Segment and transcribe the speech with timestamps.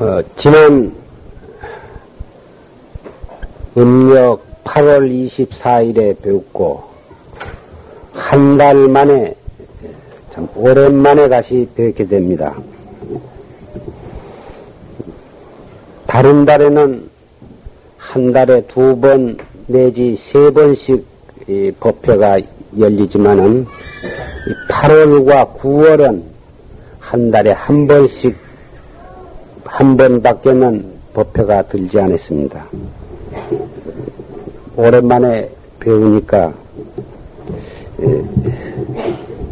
[0.00, 0.94] 어, 지난
[3.76, 6.82] 음력 8월 24일에 배웠고,
[8.14, 9.34] 한 달 만에,
[10.30, 12.56] 참 오랜만에 다시 뵙게 됩니다.
[16.06, 17.08] 다른 달에는
[17.98, 19.36] 한 달에 두 번
[19.66, 21.04] 내지 세 번씩
[21.78, 22.40] 법회가
[22.78, 23.66] 열리지만은
[24.70, 26.22] 8월과 9월은
[26.98, 28.49] 한 달에 한 번씩
[29.70, 30.84] 한 번밖에는
[31.14, 32.66] 법회가 들지 않았습니다.
[34.76, 35.48] 오랜만에
[35.78, 36.52] 배우니까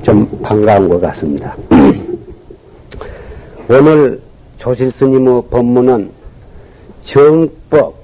[0.03, 1.57] 좀 반가운 것 같습니다.
[3.71, 4.21] 오늘
[4.59, 6.11] 조실스님의 법문은
[7.05, 7.95] 정법,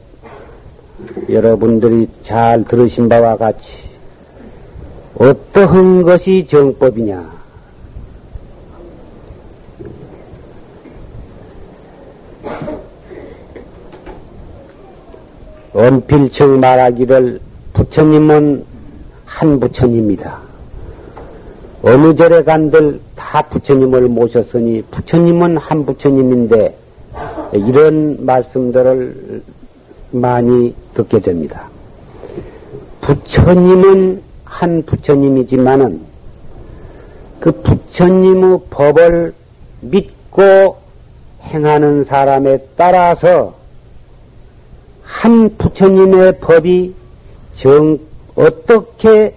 [1.28, 3.84] 여러분들이 잘 들으신 바와 같이
[5.18, 7.33] 어떠한 것이 정법이냐?
[15.74, 17.40] 언필청 말하기를
[17.72, 18.64] 부처님은
[19.24, 20.38] 한 부처님이다.
[21.82, 26.78] 어느 절에 간들 다 부처님을 모셨으니 부처님은 한 부처님인데
[27.52, 29.42] 이런 말씀들을
[30.12, 31.68] 많이 듣게 됩니다.
[33.00, 36.00] 부처님은 한 부처님이지만은
[37.40, 39.34] 그 부처님의 법을
[39.80, 40.76] 믿고
[41.42, 43.63] 행하는 사람에 따라서
[45.14, 46.92] 한 부처님의 법이
[47.54, 47.98] 정,
[48.34, 49.34] 어떻게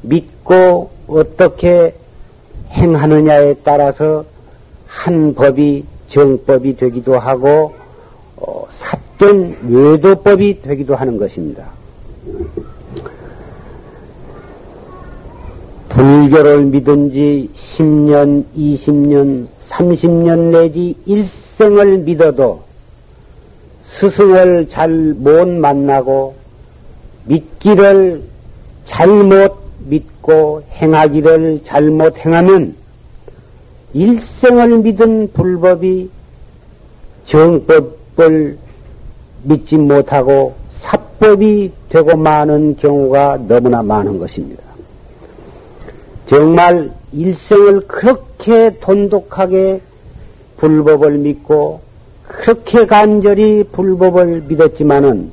[0.00, 1.94] 믿고 어떻게
[2.70, 4.24] 행하느냐에 따라서
[4.86, 7.74] 한 법이 정법이 되기도 하고
[8.36, 11.66] 어, 삿된 외도법이 되기도 하는 것입니다.
[15.88, 22.65] 불교를 믿은 지 10년, 20년, 30년 내지 일생을 믿어도
[23.86, 26.34] 스승을 잘 못 만나고
[27.24, 28.22] 믿기를
[28.84, 32.74] 잘못 믿고 행하기를 잘못 행하면
[33.94, 36.10] 일생을 믿은 불법이
[37.24, 38.58] 정법을
[39.44, 44.62] 믿지 못하고 사법이 되고 마는 경우가 너무나 많은 것입니다.
[46.26, 49.80] 정말 일생을 그렇게 돈독하게
[50.56, 51.85] 불법을 믿고
[52.26, 55.30] 그렇게 간절히 불법을 믿었지만은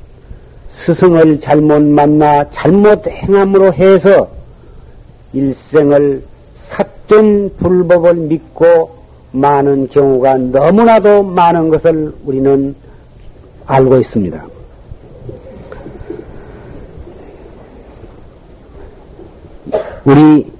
[0.70, 4.28] 스승을 잘못 만나 잘못 행함으로 해서
[5.32, 6.24] 일생을
[6.56, 8.96] 삿된 불법을 믿고
[9.32, 12.74] 많은 경우가 너무나도 많은 것을 우리는
[13.66, 14.46] 알고 있습니다.
[20.04, 20.52] 우리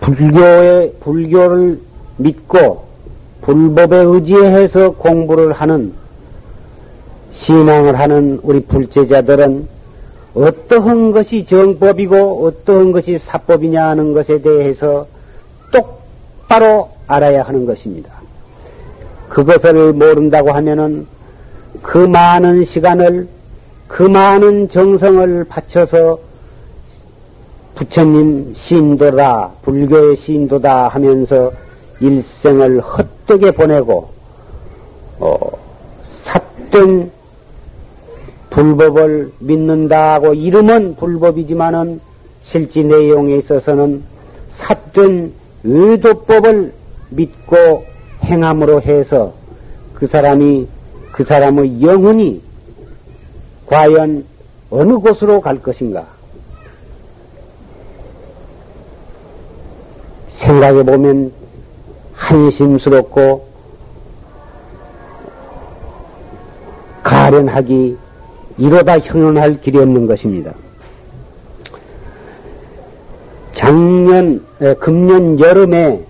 [0.00, 1.80] 불교의 불교를
[2.16, 2.91] 믿고
[3.42, 5.92] 불법에 의지해서 공부를 하는
[7.32, 9.68] 신앙을 하는 우리 불제자들은
[10.34, 15.06] 어떠한 것이 정법이고 어떠한 것이 사법이냐 하는 것에 대해서
[15.70, 18.10] 똑바로 알아야 하는 것입니다.
[19.28, 21.06] 그것을 모른다고 하면은
[21.82, 23.28] 그 많은 시간을
[23.88, 26.18] 그 많은 정성을 바쳐서
[27.74, 31.52] 부처님 신도다, 불교의 신도다 하면서
[32.02, 34.10] 일생을 헛되게 보내고
[35.20, 35.38] 어,
[36.02, 37.12] 삿된
[38.50, 42.00] 불법을 믿는다고 이름은 불법이지만은
[42.40, 44.02] 실제 내용에 있어서는
[44.50, 45.32] 삿된
[45.64, 46.74] 의도법을
[47.10, 47.84] 믿고
[48.24, 49.32] 행함으로 해서
[49.94, 50.66] 그 사람이
[51.12, 52.42] 그 사람의 영혼이
[53.66, 54.24] 과연
[54.70, 56.06] 어느 곳으로 갈 것인가?
[60.30, 61.32] 생각해 보면
[62.22, 63.44] 한심스럽고
[67.02, 67.98] 가련하기
[68.58, 70.52] 이로다 형용할 길이 없는 것입니다.
[73.52, 74.44] 작년,
[74.78, 76.04] 금년 여름에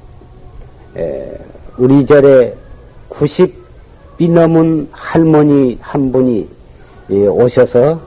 [1.79, 2.55] 우리 절에
[3.09, 6.49] 90이 넘은 할머니 한 분이
[7.11, 8.01] 오셔서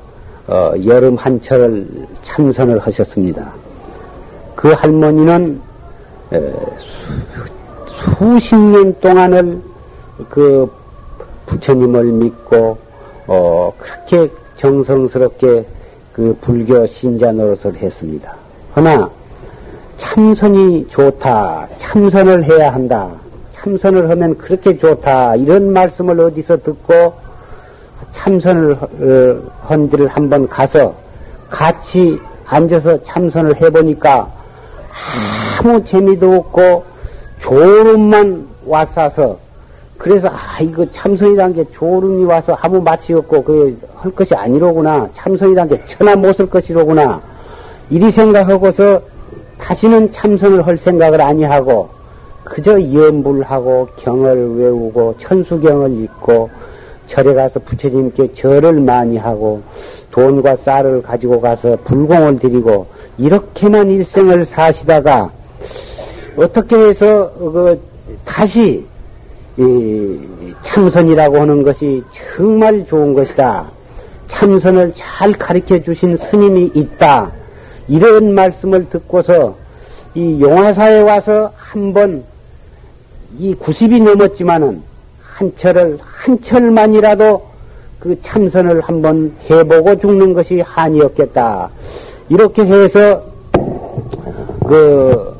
[0.47, 1.87] 어, 여름 한철을
[2.21, 3.51] 참선을 하셨습니다.
[4.55, 5.59] 그 할머니는
[8.13, 9.61] 수십 년 동안을
[10.29, 10.71] 그
[11.47, 12.77] 부처님을 믿고
[13.27, 15.65] 어 그렇게 정성스럽게
[16.13, 18.33] 그 불교 신자 노릇을 했습니다.
[18.73, 19.09] 그러나
[19.97, 23.11] 참선이 좋다, 참선을 해야 한다,
[23.51, 27.13] 참선을 하면 그렇게 좋다 이런 말씀을 어디서 듣고
[28.11, 28.75] 참선을
[29.69, 30.93] 헌지를 한번 가서
[31.49, 34.31] 같이 앉아서 참선을 해보니까
[35.59, 36.94] 아무 재미도 없고
[37.45, 39.37] 졸음만 왔어서
[39.99, 45.09] 그래서 아 이거 참선이란 게 졸음이 와서 아무 맛이 없고 그게 할 것이 아니로구나.
[45.13, 47.21] 참선이란 게 천하 못 쓸 것이로구나.
[47.91, 48.99] 이리 생각하고서
[49.59, 51.89] 다시는 참선을 할 생각을 아니하고
[52.43, 56.49] 그저 염불하고 경을 외우고 천수경을 읽고
[57.05, 59.61] 절에 가서 부처님께 절을 많이 하고
[60.09, 62.87] 돈과 쌀을 가지고 가서 불공을 드리고
[63.19, 65.29] 이렇게만 일생을 사시다가
[66.37, 67.79] 어떻게 해서 그
[68.25, 68.85] 다시
[70.61, 73.65] 참선이라고 하는 것이 정말 좋은 것이다.
[74.27, 77.31] 참선을 잘 가르쳐 주신 스님이 있다.
[77.87, 79.55] 이런 말씀을 듣고서
[80.13, 82.23] 이 용화사에 와서 한번
[83.37, 84.81] 이 90이 넘었지만은
[85.21, 87.45] 한 철을 한 철만이라도
[87.99, 91.69] 그 참선을 한번 해보고 죽는 것이 한이었겠다.
[92.29, 93.23] 이렇게 해서
[94.67, 95.34] 그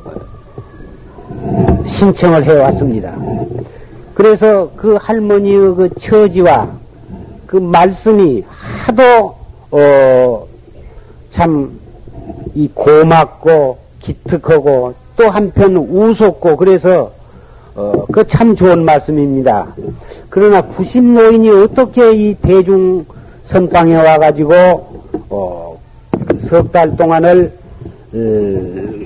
[1.86, 3.14] 신청을 해왔습니다.
[4.14, 6.68] 그래서 그 할머니의 그 처지와
[7.46, 9.34] 그 말씀이 하도
[9.70, 10.46] 어
[11.30, 11.70] 참
[12.54, 17.12] 이 고맙고 기특하고 또 한편 우습고 그래서
[17.74, 19.74] 어, 그 참 좋은 말씀입니다.
[20.30, 23.04] 그러나 구십노인이 어떻게 이 대중
[23.44, 24.54] 선방에 와가지고
[25.28, 25.78] 어,
[26.48, 27.52] 석 달 동안을
[28.14, 29.05] 어,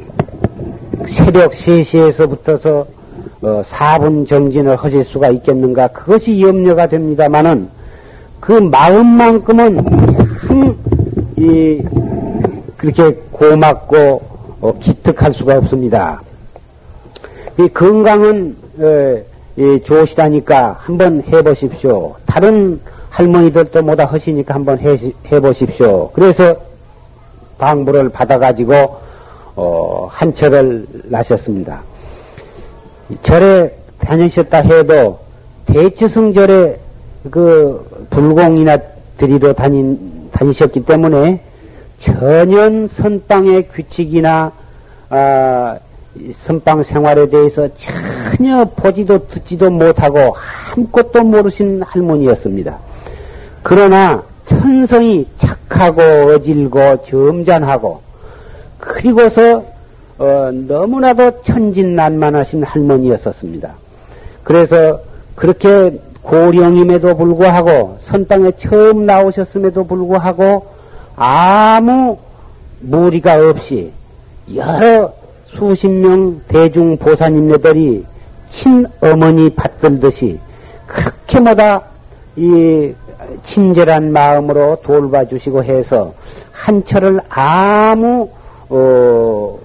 [1.06, 2.86] 새벽 3시에서부터서
[3.42, 7.68] 어, 4분 정진을 하실 수가 있겠는가 그것이 염려가 됩니다만은
[8.38, 9.84] 그 마음만큼은
[10.46, 10.76] 참
[11.36, 11.82] 이,
[12.76, 14.22] 그렇게 고맙고
[14.60, 16.22] 어, 기특할 수가 없습니다.
[17.58, 19.24] 이 건강은 에,
[19.56, 22.14] 이, 좋으시다니까 한번 해보십시오.
[22.26, 22.80] 다른
[23.10, 24.96] 할머니들도 뭐다 하시니까 한번 해,
[25.30, 26.10] 해보십시오.
[26.12, 26.56] 그래서
[27.58, 28.99] 방부를 받아가지고
[29.62, 31.82] 어, 한 철을 나셨습니다.
[33.20, 35.18] 절에 다니셨다 해도
[35.66, 36.80] 대치승절에
[37.30, 38.78] 그 불공이나
[39.18, 41.42] 드리러 다닌, 다니셨기 때문에
[41.98, 44.50] 전혀 선방의 규칙이나
[45.10, 45.78] 아,
[46.32, 50.36] 선방 생활에 대해서 전혀 보지도 듣지도 못하고
[50.74, 52.78] 아무것도 모르신 할머니였습니다.
[53.62, 58.09] 그러나 천성이 착하고 어질고 점잖하고
[58.80, 59.64] 그리고서
[60.18, 63.72] 어, 너무나도 천진난만하신 할머니였었습니다.
[64.44, 65.00] 그래서
[65.34, 70.66] 그렇게 고령임에도 불구하고 선방에 처음 나오셨음에도 불구하고
[71.16, 72.18] 아무
[72.80, 73.92] 무리가 없이
[74.54, 75.12] 여러
[75.44, 78.04] 수십 명 대중 보사님네들이
[78.48, 80.38] 친어머니 받들듯이
[80.86, 81.82] 그렇게 뭐다
[82.36, 82.92] 이
[83.42, 86.12] 친절한 마음으로 돌봐주시고 해서
[86.52, 88.28] 한철을 아무
[88.70, 89.58] 어,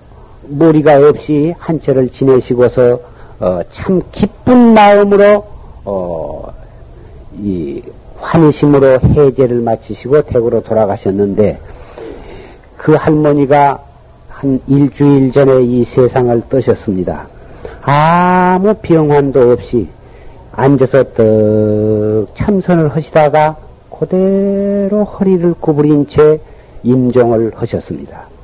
[0.48, 3.00] 무리가 없이 한철을 지내시고서
[3.40, 5.46] 어, 참 기쁜 마음으로
[5.86, 6.52] 어,
[7.38, 7.82] 이
[8.18, 11.60] 환희심으로 해제를 마치시고 대구로 돌아가셨는데
[12.78, 13.84] 그 할머니가
[14.30, 17.28] 한 일주일 전에 이 세상을 떠셨습니다.
[17.82, 19.88] 아무 병환도 없이
[20.52, 23.58] 앉아서 떡 참선을 하시다가
[23.90, 26.40] 그대로 허리를 구부린 채
[26.84, 28.35] 임종을 하셨습니다.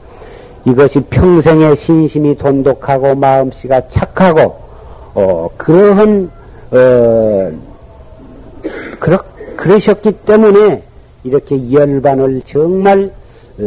[0.66, 4.60] 이것이 평생의 신심이 돈독하고 마음씨가 착하고
[5.14, 6.30] 어, 그러한
[6.72, 7.52] 어,
[9.00, 9.20] 그렇,
[9.56, 10.84] 그러셨기 때문에
[11.24, 13.12] 이렇게 열반을 정말
[13.60, 13.66] 어,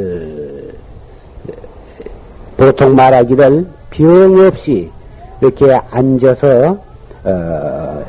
[2.57, 4.91] 보통 말하기를 병 없이
[5.41, 6.79] 이렇게 앉아서
[7.25, 8.05] 어,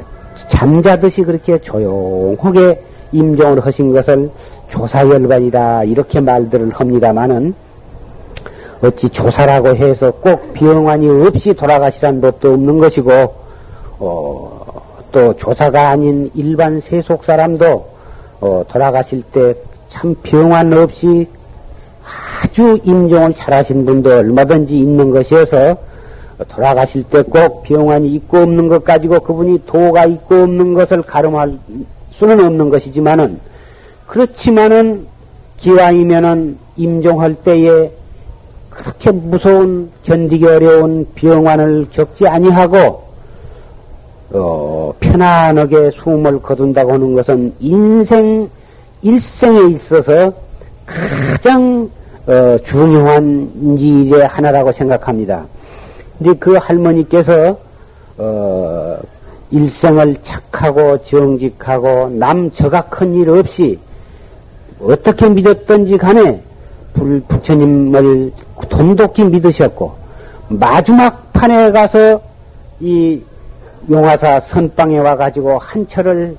[0.49, 4.29] 잠자듯이 그렇게 조용하게 임종을 하신 것을
[4.69, 7.53] 조사열반이다 이렇게 말들을 합니다마는
[8.81, 13.35] 어찌 조사라고 해서 꼭 병환이 없이 돌아가시란 법도 없는 것이고
[13.99, 17.87] 어, 또 조사가 아닌 일반 세속 사람도
[18.41, 21.27] 어, 돌아가실 때참 병환 없이
[22.43, 25.77] 아주 임종을 잘하신 분도 얼마든지 있는 것이어서
[26.49, 31.57] 돌아가실 때꼭 병환이 있고 없는 것 가지고 그분이 도가 있고 없는 것을 가름할
[32.11, 33.39] 수는 없는 것이지만은
[34.05, 35.07] 그렇지만은
[35.57, 37.91] 기왕이면은 임종할 때에
[38.75, 43.05] 그렇게 무서운 견디기 어려운 병환을 겪지 아니하고
[44.31, 48.49] 어, 편안하게 숨을 거둔다고 하는 것은 인생
[49.01, 50.33] 일생에 있어서
[50.85, 51.89] 가장
[52.27, 55.45] 어, 중요한 일의 하나라고 생각합니다.
[56.17, 57.57] 근데 그 할머니께서
[58.17, 58.97] 어,
[59.51, 63.79] 일생을 착하고 정직하고 남 저가 큰 일 없이
[64.81, 66.41] 어떻게 믿었던지 간에 불,
[67.27, 68.31] 부처님을
[68.69, 69.93] 돈독히 믿으셨고
[70.47, 72.21] 마지막 판에 가서
[72.79, 73.21] 이
[73.89, 76.37] 용화사 선방에 와가지고 한철을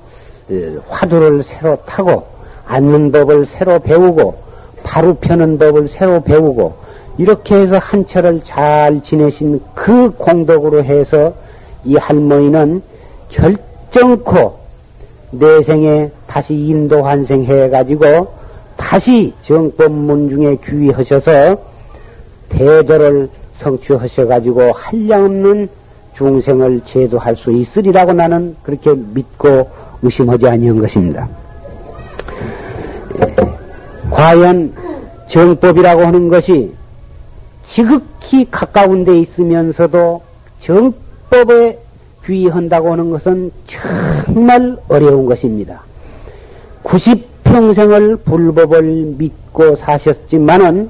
[0.49, 0.53] 어,
[0.89, 2.25] 화두를 새로 타고
[2.65, 4.35] 앉는 법을 새로 배우고
[4.83, 6.75] 바로 펴는 법을 새로 배우고
[7.17, 11.33] 이렇게 해서 한철을 잘 지내신 그 공덕으로 해서
[11.83, 12.81] 이 할머니는
[13.29, 14.59] 결정코
[15.31, 18.36] 내생에 다시 인도 환생해 가지고
[18.77, 21.57] 다시 정법문 중에 귀의하셔서
[22.49, 25.67] 대도를 성취하셔 가지고 한량없는
[26.15, 29.69] 중생을 제도할 수 있으리라고 나는 그렇게 믿고
[30.01, 31.27] 의심하지 아니한 것입니다.
[34.09, 34.73] 과연
[35.27, 36.73] 정법이라고 하는 것이
[37.63, 40.21] 지극히 가까운 데 있으면서도
[40.59, 41.79] 정법에
[42.25, 45.83] 귀의한다고 하는 것은 정말 어려운 것입니다.
[46.83, 48.83] 90 평생을 불법을
[49.17, 50.89] 믿고 사셨지만은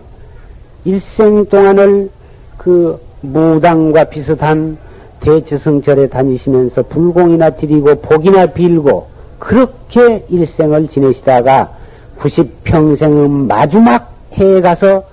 [0.86, 2.10] 일생 동안을
[2.58, 4.78] 그 무당과 비슷한
[5.20, 9.08] 대처성절에 다니시면서 불공이나 드리고 복이나 빌고
[9.40, 11.76] 그렇게 일생을 지내시다가
[12.20, 15.04] 90평생의 마지막 해에 가서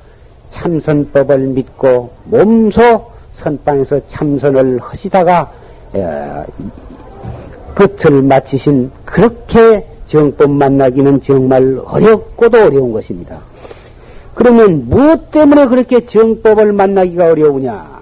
[0.50, 5.50] 참선법을 믿고 몸소 선방에서 참선을 하시다가
[7.74, 13.40] 끝을 마치신 그렇게 정법 만나기는 정말 어렵고도 어려운 것입니다.
[14.34, 17.94] 그러면 무엇 때문에 그렇게 정법을 만나기가 어려우냐?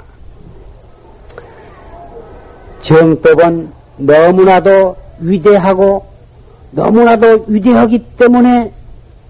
[2.81, 6.07] 정법은 너무나도 위대하고
[6.73, 8.73] 너무나도 위대하기 때문에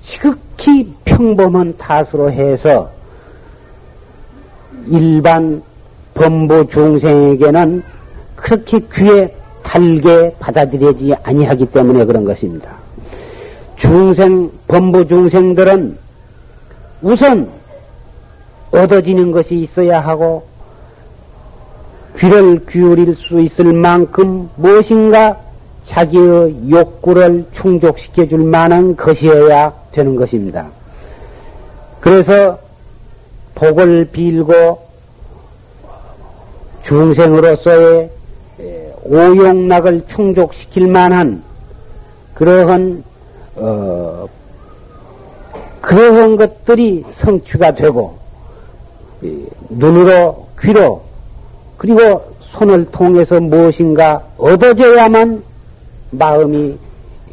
[0.01, 2.91] 지극히 평범한 탓으로 해서
[4.87, 5.63] 일반
[6.15, 7.83] 범부 중생에게는
[8.37, 12.73] 그렇게 귀에 달게 받아들여지 아니하기 때문에 그런 것입니다.
[13.77, 15.99] 중생, 범부 중생들은
[17.03, 17.51] 우선
[18.71, 20.45] 얻어지는 것이 있어야 하고
[22.17, 25.39] 귀를 기울일 수 있을 만큼 무엇인가
[25.85, 30.69] 자기의 욕구를 충족시켜 줄 만한 것이어야 되는 것입니다.
[32.01, 32.59] 그래서
[33.55, 34.79] 복을 빌고
[36.85, 38.11] 중생으로서의
[39.05, 41.43] 오용락을 충족시킬 만한
[42.35, 43.05] 그러한
[43.57, 44.29] 어,
[45.81, 48.17] 그러한 것들이 성취가 되고
[49.69, 51.03] 눈으로 귀로
[51.77, 55.43] 그리고 손을 통해서 무엇인가 얻어져야만
[56.11, 56.79] 마음이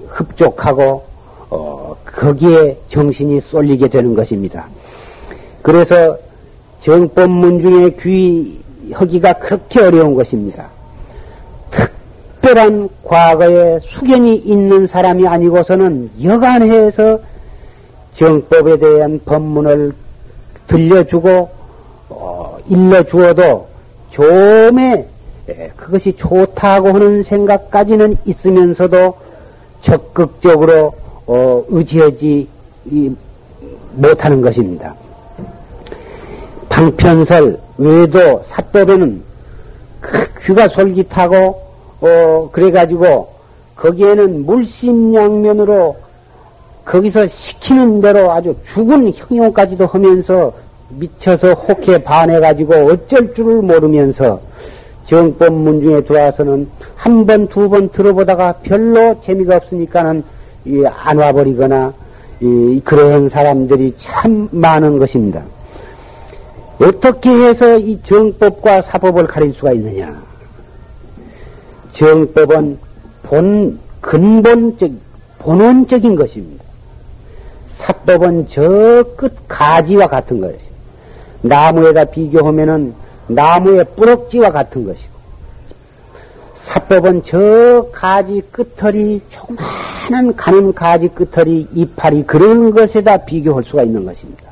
[0.07, 1.03] 흡족하고
[1.49, 4.67] 어, 거기에 정신이 쏠리게 되는 것입니다.
[5.61, 6.17] 그래서
[6.79, 7.89] 정법문 중에
[8.89, 10.69] 귀하기가 그렇게 어려운 것입니다.
[12.41, 17.19] 특별한 과거에 수견이 있는 사람이 아니고서는 여간해서
[18.13, 19.93] 정법에 대한 법문을
[20.67, 21.50] 들려주고
[22.10, 23.67] 어, 일러주어도
[24.12, 25.05] 좀에
[25.75, 29.15] 그것이 좋다고 하는 생각까지는 있으면서도
[29.81, 30.93] 적극적으로
[31.27, 32.48] 어, 의지하지
[33.93, 34.96] 못하는 것입니다.
[36.69, 39.22] 방편설, 외도, 사법에는
[40.00, 41.68] 그 귀가 솔깃하고
[42.01, 43.29] 어, 그래가지고
[43.75, 45.95] 거기에는 물심양면으로
[46.85, 50.53] 거기서 시키는 대로 아주 죽은 형용까지도 하면서
[50.89, 54.41] 미쳐서 혹해 반해가지고 어쩔 줄을 모르면서
[55.05, 60.23] 정법 문 중에 들어와서는 한 번, 두 번 들어보다가 별로 재미가 없으니까는
[60.85, 61.93] 안 와버리거나
[62.83, 65.43] 그런 사람들이 참 많은 것입니다.
[66.79, 70.28] 어떻게 해서 이 정법과 사법을 가릴 수가 있느냐?
[71.91, 72.77] 정법은
[73.24, 74.91] 본, 근본적,
[75.39, 76.63] 본원적인 것입니다.
[77.67, 80.69] 사법은 저 끝 가지와 같은 것입니다.
[81.41, 82.93] 나무에다 비교하면은
[83.27, 85.13] 나무의 뿌럭지와 같은 것이고,
[86.55, 94.43] 사법은 저 가지 끝털이 조그마한 가는 가지 끝털이 이파리 그런 것에다 비교할 수가 있는 것입니다.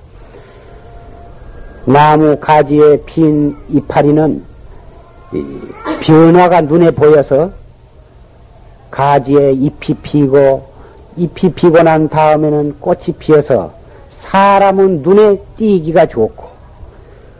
[1.85, 4.43] 나무 가지에 핀 이파리는
[6.01, 7.51] 변화가 눈에 보여서
[8.91, 10.67] 가지에 잎이 피고
[11.17, 13.73] 잎이 피고 난 다음에는 꽃이 피어서
[14.09, 16.47] 사람은 눈에 띄기가 좋고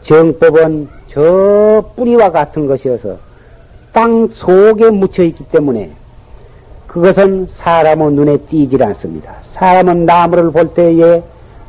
[0.02, 3.16] 정법은 저 뿌리와 같은 것이어서
[3.92, 5.92] 땅 속에 묻혀 있기 때문에
[6.86, 9.34] 그것은 사람의 눈에 띄질 않습니다.
[9.44, 11.22] 사람은 나무를 볼 때에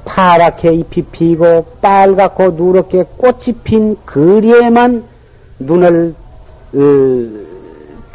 [0.05, 5.08] 파랗게 잎이 피고 빨갛고 누렇게 꽃이 핀 거리에만
[5.59, 6.13] 눈을
[6.73, 6.79] 어,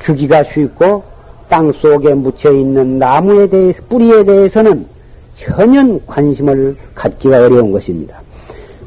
[0.03, 1.03] 주기가 쉽고
[1.49, 4.87] 땅 속에 묻혀 있는 나무에 대해 뿌리에 대해서는
[5.35, 8.21] 전혀 관심을 갖기가 어려운 것입니다.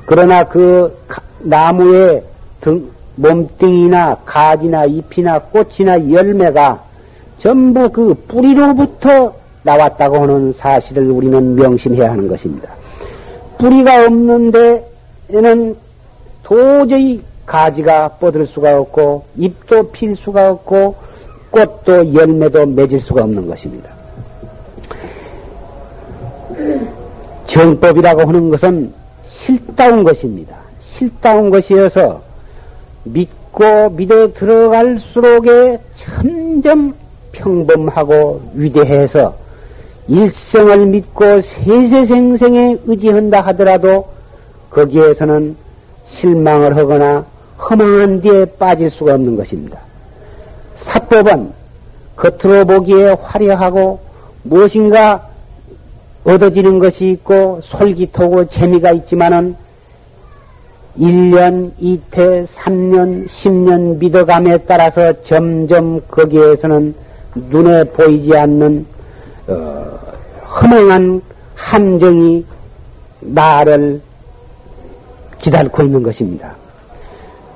[0.06, 0.98] 그러나 그
[1.40, 2.24] 나무의
[2.62, 6.84] 등 몸뚱이나 가지나 잎이나 꽃이나 열매가
[7.38, 9.34] 전부 그 뿌리로부터
[9.64, 12.74] 나왔다고 하는 사실을 우리는 명심해야 하는 것입니다.
[13.58, 14.52] 뿌리가 없는
[15.30, 15.76] 데에는
[16.44, 20.96] 도저히 가지가 뻗을 수가 없고 잎도 필 수가 없고
[21.50, 23.89] 꽃도 열매도 맺을 수가 없는 것입니다.
[27.46, 30.58] 정법이라고 하는 것은 실다운 것입니다.
[30.82, 32.22] 실다운 것이어서
[33.06, 36.94] 믿고 믿어 들어갈수록에 점점
[37.32, 39.36] 평범하고 위대해서
[40.10, 44.08] 일생을 믿고 세세생생에 의지한다 하더라도
[44.70, 45.56] 거기에서는
[46.06, 47.25] 실망을 하거나
[47.70, 49.80] 허망한 뒤에 빠질 수가 없는 것입니다.
[50.76, 51.52] 사법은
[52.16, 54.00] 겉으로 보기에 화려하고
[54.44, 55.28] 무엇인가
[56.24, 59.56] 얻어지는 것이 있고 솔깃하고 재미가 있지만은
[61.00, 66.96] 1년, 2태, 3년, 10년 믿어감에 따라서 점점 거기에서는
[67.50, 68.86] 눈에 보이지 않는
[69.48, 70.00] 어,
[70.44, 71.22] 허망한
[71.56, 72.46] 함정이
[73.20, 74.02] 나를
[75.38, 76.56] 기다리고 있는 것입니다.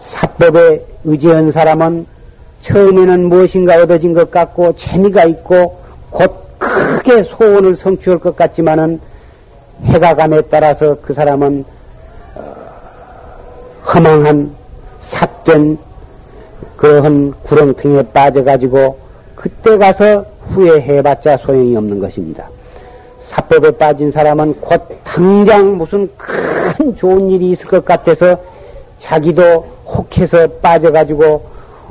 [0.01, 2.05] 사법에 의지한 사람은
[2.61, 5.79] 처음에는 무엇인가 얻어진 것 같고 재미가 있고
[6.09, 8.99] 곧 크게 소원을 성취할 것 같지만은
[9.83, 11.65] 해가 감에 따라서 그 사람은
[12.35, 12.55] 어,
[13.93, 14.53] 허망한
[14.99, 15.77] 삽된
[16.77, 18.99] 그러한 구렁텅이에 빠져가지고
[19.35, 22.49] 그때 가서 후회해봤자 소용이 없는 것입니다.
[23.19, 28.37] 사법에 빠진 사람은 곧 당장 무슨 큰 좋은 일이 있을 것 같아서
[29.01, 31.41] 자기도 혹해서 빠져가지고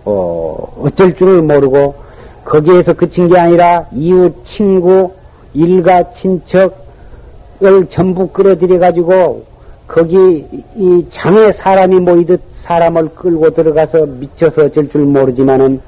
[0.04, 1.96] 어, 어쩔 줄을 모르고
[2.44, 5.12] 거기에서 그친 게 아니라 이웃 친구
[5.52, 9.44] 일가 친척을 전부 끌어들여 가지고
[9.88, 15.80] 거기 이 장에 사람이 모이듯 사람을 끌고 들어가서 미쳐서 어쩔 줄 모르지만은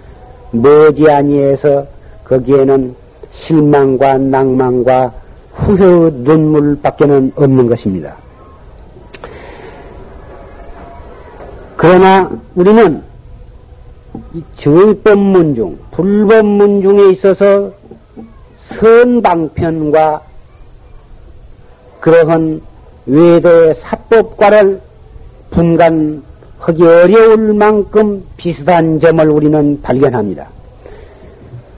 [0.51, 1.87] 머지 아니해서
[2.25, 2.97] 거기에는
[3.31, 5.13] 실망과 낭만과
[5.53, 8.22] 후회 눈물밖에는 없는 것입니다.
[11.83, 13.03] 그러나 우리는
[14.55, 17.73] 정법문 중, 불법문 중에 있어서
[18.55, 20.23] 선방편과
[21.99, 22.63] 그러한
[23.07, 24.81] 외도의 사법과를
[25.51, 30.47] 분간하기 어려울 만큼 비슷한 점을 우리는 발견합니다.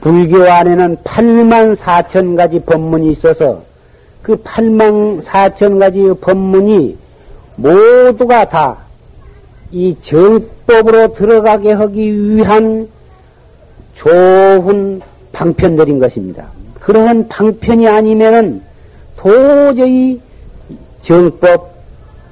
[0.01, 3.63] 불교 안에는 8만 4천 가지 법문이 있어서
[4.21, 6.95] 그 8만 4천 가지 법문이
[7.55, 8.84] 모두가 다
[9.75, 12.87] 이 정법으로 들어가게 하기 위한
[13.95, 15.01] 좋은
[15.33, 16.47] 방편들인 것입니다.
[16.79, 18.61] 그러한 방편이 아니면은
[19.17, 20.21] 도저히
[21.01, 21.75] 정법,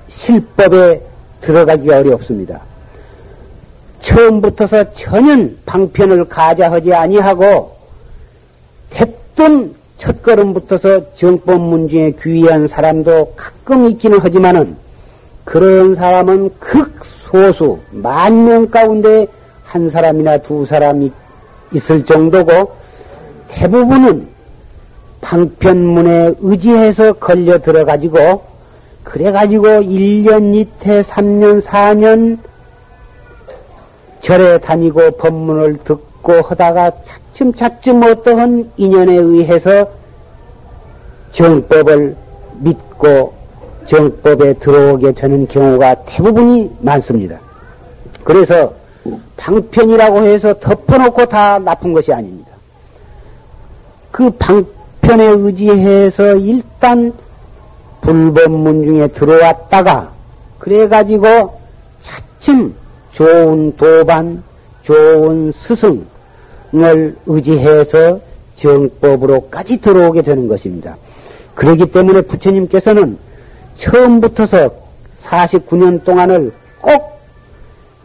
[0.08, 1.01] 실법에
[1.41, 2.62] 들어가기가 어렵습니다.
[3.99, 7.75] 처음부터서 전혀 방편을 가자하지 아니하고
[8.89, 14.77] 대뜸 첫걸음부터서 정법문 중에 귀한 사람도 가끔 있기는 하지만은
[15.43, 16.92] 그런 사람은 극
[17.34, 19.26] 소수 만 명 가운데
[19.63, 21.12] 한 사람이나 두 사람이
[21.74, 22.76] 있을 정도고
[23.48, 24.28] 대부분은
[25.22, 28.43] 방편문에 의지해서 걸려 들어가지고
[29.04, 32.38] 그래가지고 1년, 2태, 3년, 4년
[34.19, 39.88] 절에 다니고 법문을 듣고 하다가 차츰차츰 어떠한 인연에 의해서
[41.32, 42.15] 정법을
[42.60, 43.34] 믿고
[43.86, 47.39] 정법에 들어오게 되는 경우가 대부분이 많습니다.
[48.24, 48.74] 그래서
[49.38, 52.52] 방편이라고 해서 덮어놓고 다 나쁜 것이 아닙니다.
[54.12, 57.13] 그 방편에 의지해서 일단
[58.02, 60.12] 불법문 중에 들어왔다가
[60.60, 61.60] 그래가지고
[62.00, 62.76] 차츰
[63.12, 64.43] 좋은 도반,
[64.84, 68.19] 좋은 스승을 의지해서
[68.56, 70.98] 정법으로까지 들어오게 되는 것입니다.
[71.56, 73.17] 그렇기 때문에 부처님께서는
[73.75, 74.69] 처음부터서
[75.21, 77.13] 49년 동안을 꼭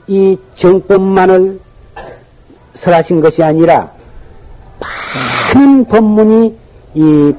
[0.09, 1.61] 이 정법만을
[2.75, 3.93] 설하신 것이 아니라
[4.81, 6.57] 많은 법문이
[6.95, 7.35] 이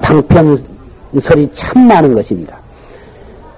[0.00, 2.58] 방편설이 참 많은 것입니다.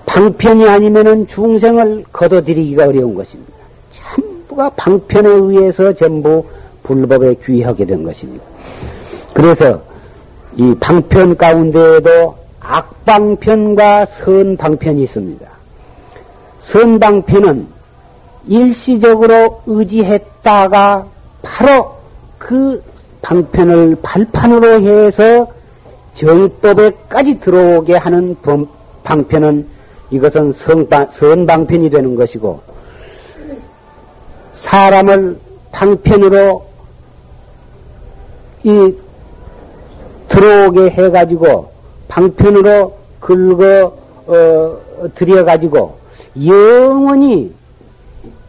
[0.06, 3.52] 방편이 아니면은 중생을 거둬들이기가 어려운 것입니다.
[3.90, 6.44] 전부가 방편에 의해서 전부
[6.82, 8.42] 불법에 귀하게 된 것입니다.
[9.34, 9.82] 그래서
[10.56, 12.36] 이 방편 가운데에도
[12.68, 15.46] 악방편과 선방편이 있습니다.
[16.60, 17.68] 선방편은
[18.48, 21.06] 일시적으로 의지했다가
[21.42, 21.96] 바로
[22.38, 22.82] 그
[23.22, 25.48] 방편을 발판으로 해서
[26.14, 28.36] 정법에까지 들어오게 하는
[29.04, 29.66] 방편은
[30.10, 32.60] 이것은 성방, 선방편이 되는 것이고
[34.54, 35.38] 사람을
[35.72, 36.66] 방편으로
[38.64, 38.94] 이
[40.28, 41.75] 들어오게 해가지고
[42.08, 43.92] 방편으로 긁어
[44.26, 44.78] 어,
[45.14, 45.96] 들여가지고
[46.44, 47.52] 영원히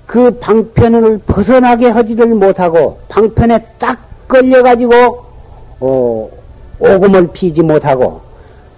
[0.05, 4.93] 그 방편을 벗어나게 하지를 못하고 방편에 딱 걸려가지고
[5.79, 6.29] 어,
[6.79, 8.21] 오금을 피지 못하고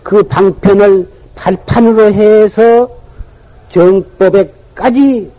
[0.04, 2.90] 그 방편을 발판으로 해서
[3.68, 5.32] 정법에까지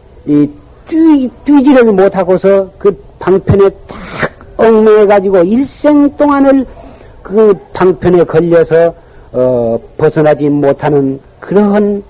[0.89, 3.99] 뛰, 뛰지를 못하고서 그 방편에 딱
[4.57, 6.67] 얽매여가지고 일생 동안을
[7.23, 8.95] 그 방편에 걸려서
[9.33, 12.03] 어, 벗어나지 못하는 그러한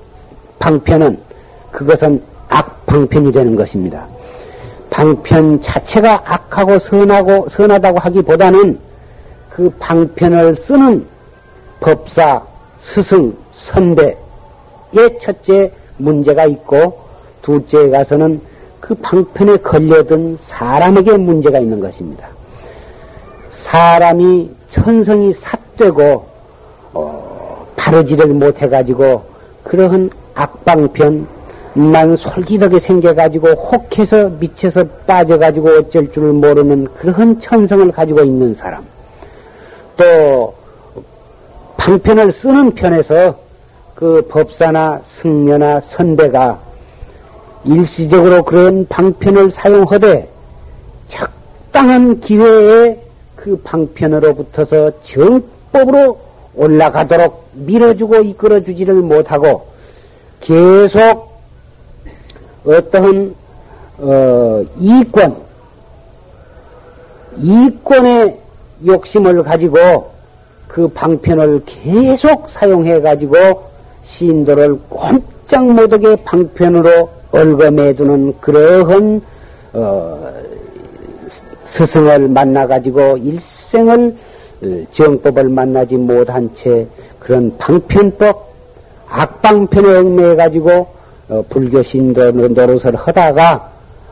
[0.59, 1.19] 방편은
[1.71, 4.07] 그것은 악방편이 되는 것입니다.
[4.91, 8.79] 방편 자체가 악하고 선하고 선하다고 하기보다는
[9.49, 11.07] 그 방편을 쓰는
[11.81, 12.43] 법사,
[12.81, 14.17] 스승, 선배의
[15.21, 16.99] 첫째 문제가 있고
[17.43, 18.41] 둘째에 가서는
[18.81, 22.29] 그 방편에 걸려든 사람에게 문제가 있는 것입니다.
[23.51, 26.30] 사람이 천성이 삿되고
[26.93, 29.23] 어, 바르지를 못해가지고
[29.65, 31.27] 그러한 악방편
[31.75, 38.85] 만 솔기덕에 생겨가지고 혹해서 미쳐서 빠져가지고 어쩔 줄 모르는 그러한 천성을 가지고 있는 사람.
[39.97, 40.55] 또
[41.77, 43.39] 방편을 쓰는 편에서
[43.95, 46.59] 그 법사나 승려나 선배가
[47.65, 50.29] 일시적으로 그런 방편을 사용하되
[51.07, 53.01] 적당한 기회에
[53.37, 59.69] 그 방편으로부터서 정법으로 올라가도록 밀어주고 이끌어주지를 못하고
[60.41, 61.31] 계속
[62.65, 63.35] 어떠한
[63.99, 65.37] 어, 이권,
[67.37, 68.39] 이권의
[68.87, 70.11] 욕심을 가지고
[70.67, 73.65] 그 방편을 계속 사용해 가지고
[74.03, 79.23] 신도를 꼼짝 못하게 방편으로 얽어매두는 그러한
[79.73, 80.33] 어,
[81.65, 84.30] 스승을 만나 가지고 일생을 어,
[84.91, 86.87] 정법을 만나지 못한 채
[87.19, 88.51] 그런 방편법
[89.09, 90.89] 악방편에 얽매여 가지고
[91.29, 93.71] 어, 불교 신도 노릇을 하다가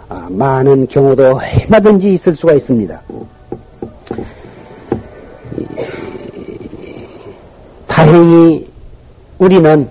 [0.09, 3.03] 아, 많은 경우도 얼마든지 있을 수가 있습니다.
[7.87, 8.71] 다행히
[9.39, 9.89] 우리는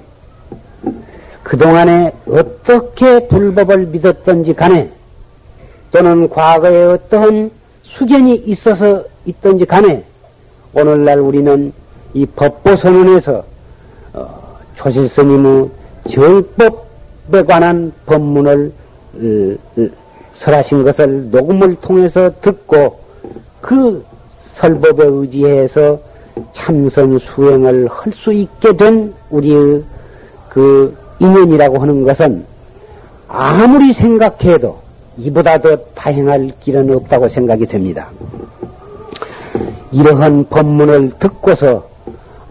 [1.44, 4.90] 그동안에 어떻게 불법을 믿었던지 간에
[5.92, 7.52] 또는 과거에 어떠한
[7.84, 10.04] 수견이 있어서 있던지 간에
[10.74, 11.72] 오늘날 우리는
[12.14, 13.44] 이 법보선언에서
[14.14, 15.70] 어, 조실스님의
[16.08, 18.72] 정법에 관한 법문을
[20.34, 23.00] 설하신 것을 녹음을 통해서 듣고
[23.62, 24.06] 그
[24.42, 26.00] 설법에 의지해서
[26.54, 29.84] 참선 수행을 할 수 있게 된 우리의
[30.50, 32.46] 그 인연이라고 하는 것은
[33.28, 34.80] 아무리 생각해도
[35.18, 38.10] 이보다 더 다행할 길은 없다고 생각이 됩니다.
[39.92, 41.88] 이러한 법문을 듣고서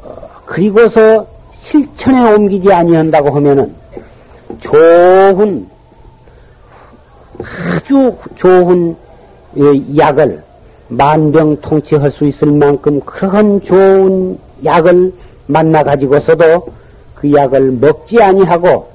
[0.02, 3.74] 어, 그리고서 실천에 옮기지 아니한다고 하면은
[4.60, 5.68] 좋은
[7.76, 8.96] 아주 좋은
[9.58, 10.42] 예, 약을
[10.88, 15.12] 만병통치할 수 있을 만큼 그런 좋은 약을
[15.46, 16.66] 만나 가지고서도
[17.14, 18.88] 그 약을 먹지 아니하고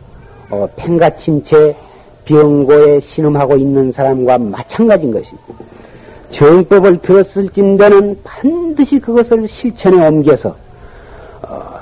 [0.49, 1.75] 어, 팽가친 채
[2.25, 5.53] 병고에 신음하고 있는 사람과 마찬가지인 것입니다.
[6.31, 10.55] 정법을 들었을진대는 반드시 그것을 실천에 옮겨서
[11.43, 11.79] 어,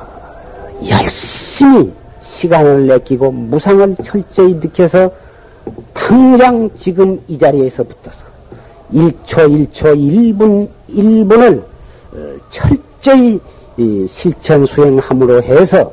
[0.87, 5.11] 열심히 시간을 내끼고 무상을 철저히 느껴서
[5.93, 8.25] 당장 지금 이 자리에서 붙어서
[8.93, 11.63] 1초 1초 1분 1분을
[12.13, 13.39] 어, 철저히
[14.07, 15.91] 실천 수행함으로 해서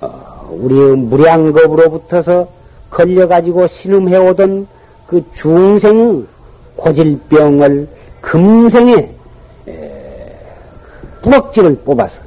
[0.00, 2.48] 어, 우리의 무량겁으로부터서
[2.90, 4.66] 걸려가지고 신음해오던
[5.06, 6.26] 그 중생의
[6.76, 7.88] 고질병을
[8.20, 9.10] 금생에
[11.22, 12.20] 뿌럭지를 뽑아서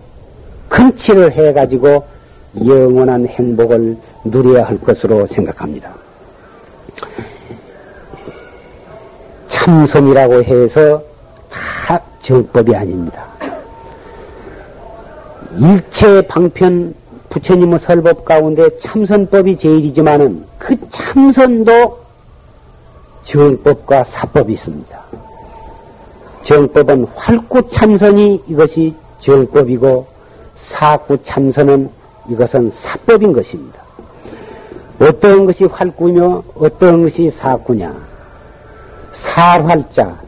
[0.67, 2.05] 근치를 해가지고
[2.65, 5.93] 영원한 행복을 누려야 할 것으로 생각합니다.
[9.47, 11.01] 참선이라고 해서
[11.49, 13.27] 다 정법이 아닙니다.
[15.57, 16.93] 일체 방편
[17.29, 21.98] 부처님의 설법 가운데 참선법이 제일이지만은 그 참선도
[23.29, 24.99] 정법과 사법이 있습니다.
[26.41, 30.07] 정법은 활구 참선이 이것이 정법이고
[30.55, 31.91] 사구 참선은
[32.27, 33.83] 이것은 사법인 것입니다.
[34.99, 37.95] 어떤 것이 활구며 어떤 것이 사구냐?
[39.11, 40.19] 살활자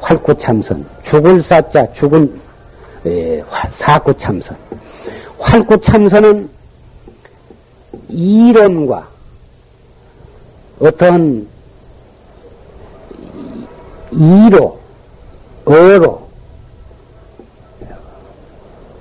[0.00, 2.40] 활구 참선, 죽을 사자 죽은
[3.06, 4.56] 에, 사구 참선.
[5.38, 6.50] 활구 참선은
[8.08, 9.08] 이론과
[10.80, 11.53] 어떤
[14.14, 14.78] 이로,
[15.64, 16.28] 어로,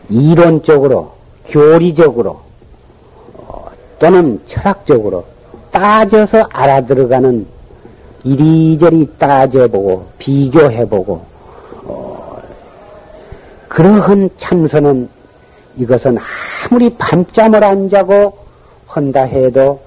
[0.09, 1.13] 이론적으로,
[1.45, 2.39] 교리적으로,
[3.35, 3.65] 어,
[3.99, 5.25] 또는 철학적으로
[5.71, 7.45] 따져서 알아들어가는
[8.23, 11.25] 이리저리 따져보고 비교해보고
[11.85, 12.41] 어,
[13.67, 15.09] 그러한 참선은
[15.77, 16.17] 이것은
[16.69, 18.37] 아무리 밤잠을 안 자고
[18.87, 19.81] 한다 해도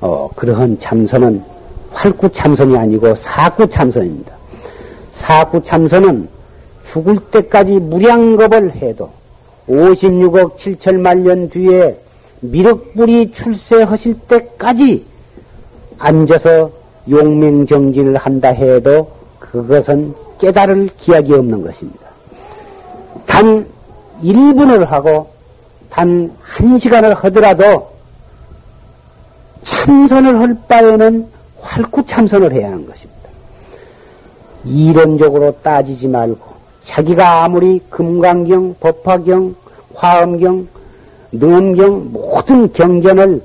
[0.00, 1.42] 어, 그러한 참선은
[1.92, 4.37] 활구 참선이 아니고 사구 참선입니다.
[5.10, 6.28] 사구 참선은
[6.90, 9.10] 죽을 때까지 무량겁을 해도
[9.68, 11.98] 56억 7천만 년 뒤에
[12.40, 15.04] 미륵불이 출세하실 때까지
[15.98, 16.70] 앉아서
[17.10, 22.08] 용맹정진을 한다 해도 그것은 깨달을 기약이 없는 것입니다.
[23.26, 23.66] 단
[24.22, 25.30] 1분을 하고
[25.90, 27.90] 단 1시간을 하더라도
[29.62, 31.28] 참선을 할 바에는
[31.60, 33.17] 활구 참선을 해야 하는 것입니다.
[34.64, 39.54] 이론적으로 따지지 말고 자기가 아무리 금강경, 법화경,
[39.94, 40.66] 화엄경,
[41.32, 43.42] 능엄경 모든 경전을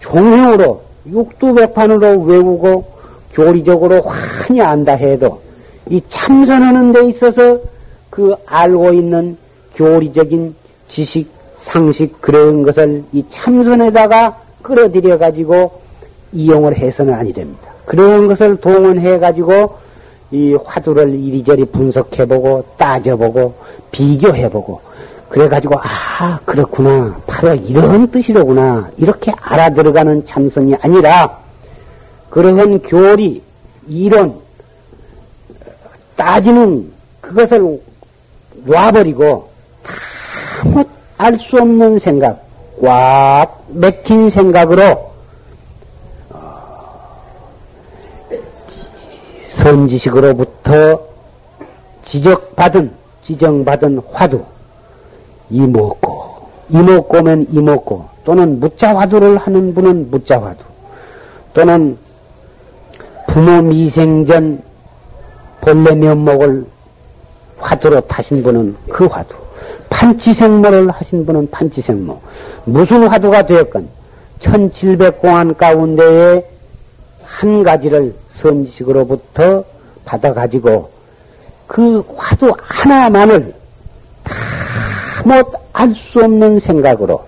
[0.00, 2.84] 종형으로 육두백판으로 외우고
[3.32, 5.40] 교리적으로 환히 안다 해도
[5.88, 7.58] 이 참선하는 데 있어서
[8.10, 9.36] 그 알고 있는
[9.74, 10.54] 교리적인
[10.86, 15.80] 지식, 상식 그런 것을 이 참선에다가 끌어들여 가지고
[16.32, 17.72] 이용을 해서는 아니 됩니다.
[17.86, 19.78] 그런 것을 동원해 가지고
[20.32, 23.54] 이 화두를 이리저리 분석해보고 따져보고
[23.90, 24.80] 비교해보고
[25.28, 27.18] 그래가지고 아 그렇구나.
[27.26, 28.90] 바로 이런 뜻이로구나.
[28.96, 31.38] 이렇게 알아들어가는 참선이 아니라
[32.30, 33.42] 그러한 교리
[33.88, 34.34] 이론
[36.16, 36.90] 따지는
[37.20, 37.80] 그것을
[38.64, 39.50] 놔버리고
[40.64, 40.84] 아무
[41.18, 42.44] 알 수 없는 생각
[42.82, 45.11] 꽉 맥힌 생각으로
[49.62, 51.00] 선지식으로부터
[52.02, 52.90] 지적받은
[53.22, 54.44] 지정받은 화두
[55.50, 56.32] 이목고.
[56.70, 58.08] 이목고면 이목고.
[58.24, 60.64] 또는 무자화두를 하는 분은 무자화두.
[61.54, 61.96] 또는
[63.28, 64.62] 부모 미생전
[65.60, 66.66] 본래 면목을
[67.58, 69.36] 화두로 타신 분은 그 화두.
[69.90, 72.20] 판치생모를 하신 분은 판치생모.
[72.64, 73.88] 무슨 화두가 되었건
[74.40, 76.44] 1700공안 가운데에
[77.22, 79.64] 한 가지를 선지식으로부터
[80.04, 80.90] 받아가지고
[81.66, 83.54] 그 화두 하나만을
[84.24, 84.34] 다
[85.24, 87.24] 못 알 수 없는 생각으로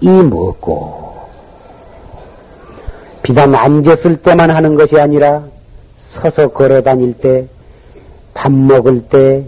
[0.00, 1.14] 이 먹고
[3.22, 5.44] 비단 앉았을 때만 하는 것이 아니라
[5.98, 7.46] 서서 걸어 다닐 때,
[8.34, 9.44] 밥 먹을 때,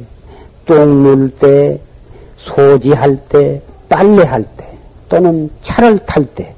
[0.64, 1.78] 똥 눌 때,
[2.38, 4.66] 소지할 때, 빨래할 때,
[5.08, 6.54] 또는 차를 탈 때,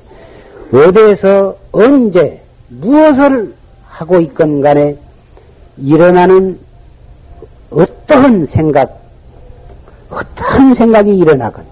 [0.73, 3.53] 어디에서 언제 무엇을
[3.99, 4.97] 하고 있건 간에
[5.77, 6.57] 일어나는
[7.71, 8.97] 어떠한 생각,
[10.09, 11.65] 어떠한 생각이 일어나건,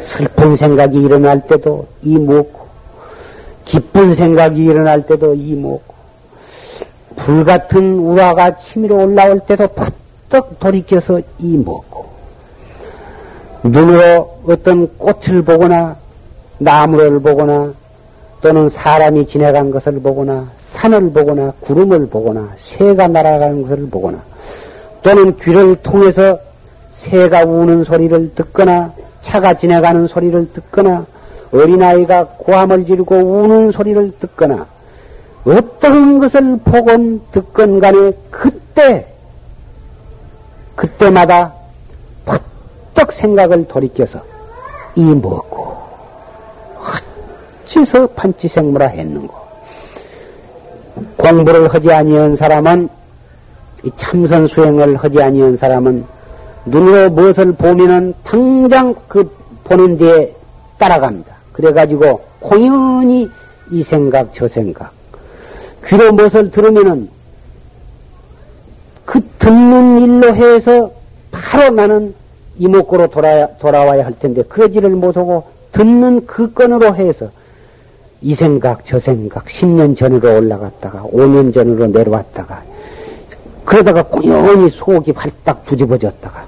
[0.00, 2.68] 슬픈 생각이 일어날 때도 이먹고,
[3.64, 5.94] 기쁜 생각이 일어날 때도 이먹고,
[7.16, 12.06] 불같은 우화가 치밀어 올라올 때도 퍼떡 돌이켜서 이먹고,
[13.64, 15.96] 눈으로 어떤 꽃을 보거나,
[16.58, 17.74] 나무를 보거나,
[18.40, 24.22] 또는 사람이 지나간 것을 보거나, 산을 보거나, 구름을 보거나, 새가 날아가는 것을 보거나,
[25.02, 26.38] 또는 귀를 통해서
[26.92, 31.06] 새가 우는 소리를 듣거나, 차가 지나가는 소리를 듣거나,
[31.52, 34.66] 어린아이가 고함을 지르고 우는 소리를 듣거나,
[35.44, 39.06] 어떤 것을 보건 듣건 간에 그때,
[40.74, 41.52] 그때마다
[42.24, 44.22] 퍼떡 생각을 돌이켜서
[44.94, 45.76] 이 먹고,
[47.64, 49.41] 어째서 판치생물화 했는고.
[51.16, 52.88] 공부를 하지 아니한 사람은,
[53.84, 56.04] 이 참선 수행을 하지 아니한 사람은
[56.66, 59.28] 눈으로 무엇을 보면은 당장 그
[59.64, 60.34] 보는 데에
[60.78, 61.34] 따라갑니다.
[61.52, 63.28] 그래가지고 공연히
[63.70, 64.92] 이 생각 저 생각
[65.86, 67.08] 귀로 무엇을 들으면은
[69.04, 70.92] 그 듣는 일로 해서
[71.30, 72.14] 바로 나는
[72.58, 77.30] 이목구로 돌아, 돌아와야 할 텐데 그러지를 못하고 듣는 그 건으로 해서
[78.22, 82.62] 이 생각 저 생각 10년 전으로 올라갔다가 5년 전으로 내려왔다가
[83.64, 86.44] 그러다가 공연히 속이 활딱 뒤집어졌다가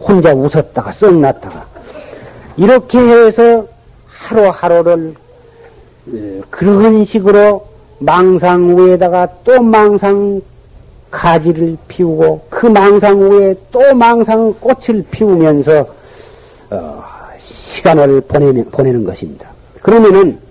[0.00, 1.66] 혼자 웃었다가 썩났다가
[2.56, 3.66] 이렇게 해서
[4.06, 5.14] 하루하루를
[6.08, 7.66] 어, 그런 식으로
[7.98, 10.40] 망상 위에다가 또 망상
[11.10, 15.86] 가지를 피우고 그 망상 위에 또 망상 꽃을 피우면서
[16.70, 17.04] 어,
[17.38, 19.48] 시간을 보내는, 보내는 것입니다.
[19.82, 20.45] 그러면은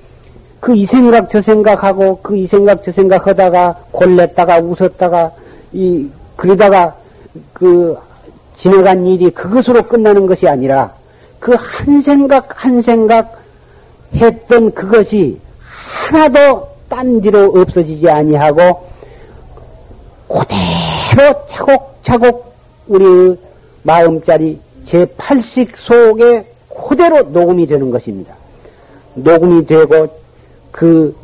[0.65, 5.31] 그 이 생각 저 생각하고 그 이 생각 저 생각 하다가 골랬다가 웃었다가
[5.73, 6.95] 이 그러다가
[7.53, 7.95] 그
[8.55, 10.95] 지나간 일이 그것으로 끝나는 것이 아니라
[11.39, 13.39] 그 한 생각 한 생각
[14.15, 15.39] 했던 그것이
[16.09, 18.87] 하나도 딴 뒤로 없어지지 아니하고
[20.27, 22.55] 그대로 차곡차곡
[22.87, 23.37] 우리
[23.83, 26.47] 마음자리 제8식 속에
[26.87, 28.33] 그대로 녹음이 되는 것입니다.
[29.13, 30.24] 녹음이 되고
[30.75, 31.15] 그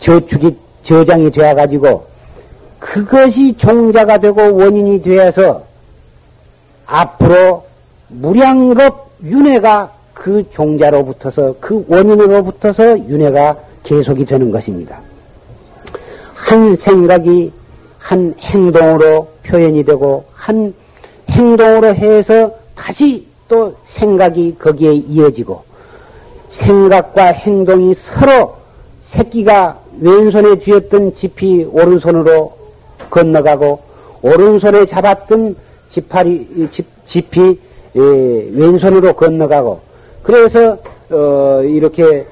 [0.00, 2.06] 저축이 저장이 되어 가지고
[2.78, 5.64] 그것이 종자가 되고 원인이 되어서
[6.84, 7.64] 앞으로
[8.08, 15.00] 무량겁 윤회가 그 종자로부터서 그 원인으로부터서 윤회가 계속이 되는 것입니다.
[16.34, 17.50] 한 생각이
[17.98, 20.74] 한 행동으로 표현이 되고 한
[21.30, 25.62] 행동으로 해서 다시 또 생각이 거기에 이어지고
[26.50, 28.57] 생각과 행동이 서로
[29.08, 32.52] 새끼가 왼손에 쥐었던 지피 오른손으로
[33.08, 33.80] 건너가고
[34.20, 35.56] 오른손에 잡았던
[35.88, 36.68] 지파리
[37.06, 37.58] 지피
[37.96, 39.80] 예, 왼손으로 건너가고
[40.22, 40.76] 그래서
[41.08, 42.26] 어, 이렇게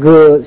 [0.00, 0.42] 그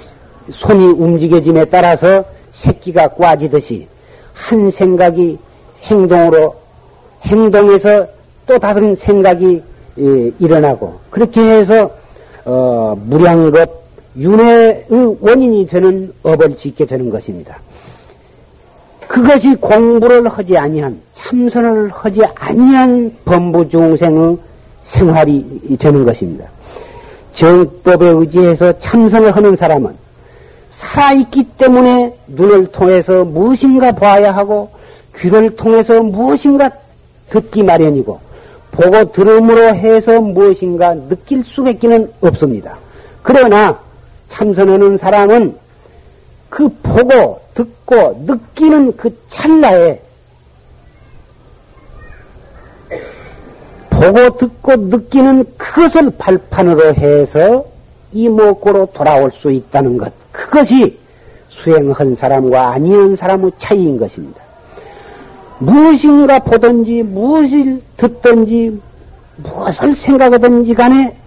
[0.49, 3.87] 손이 움직여짐에 따라서 새끼가 꽈지듯이
[4.33, 5.39] 한 생각이
[5.83, 6.55] 행동으로
[7.21, 8.07] 행동에서
[8.45, 9.63] 또 다른 생각이
[9.97, 11.89] 예, 일어나고 그렇게 해서
[12.43, 13.86] 어, 무량겁
[14.17, 14.85] 윤회의
[15.21, 17.59] 원인이 되는 업을 짓게 되는 것입니다.
[19.07, 24.37] 그것이 공부를 하지 아니한 참선을 하지 아니한 범부 중생의
[24.83, 26.45] 생활이 되는 것입니다.
[27.31, 29.95] 정법에 의지해서 참선을 하는 사람은
[30.71, 34.69] 살아있기 때문에 눈을 통해서 무엇인가 봐야 하고
[35.15, 36.71] 귀를 통해서 무엇인가
[37.29, 38.19] 듣기 마련이고
[38.71, 42.77] 보고 들음으로 해서 무엇인가 느낄 수밖에는 없습니다.
[43.23, 43.79] 그러나
[44.27, 45.57] 참선하는 사람은
[46.49, 50.01] 그 보고 듣고 느끼는 그 찰나에
[53.89, 57.65] 보고 듣고 느끼는 그것을 발판으로 해서
[58.13, 60.13] 이목구로 돌아올 수 있다는 것.
[60.31, 60.97] 그것이
[61.49, 64.41] 수행한 사람과 아니한 사람의 차이인 것입니다.
[65.59, 68.79] 무엇인가 보든지 무엇을 듣든지
[69.37, 71.17] 무엇을 생각하든지 간에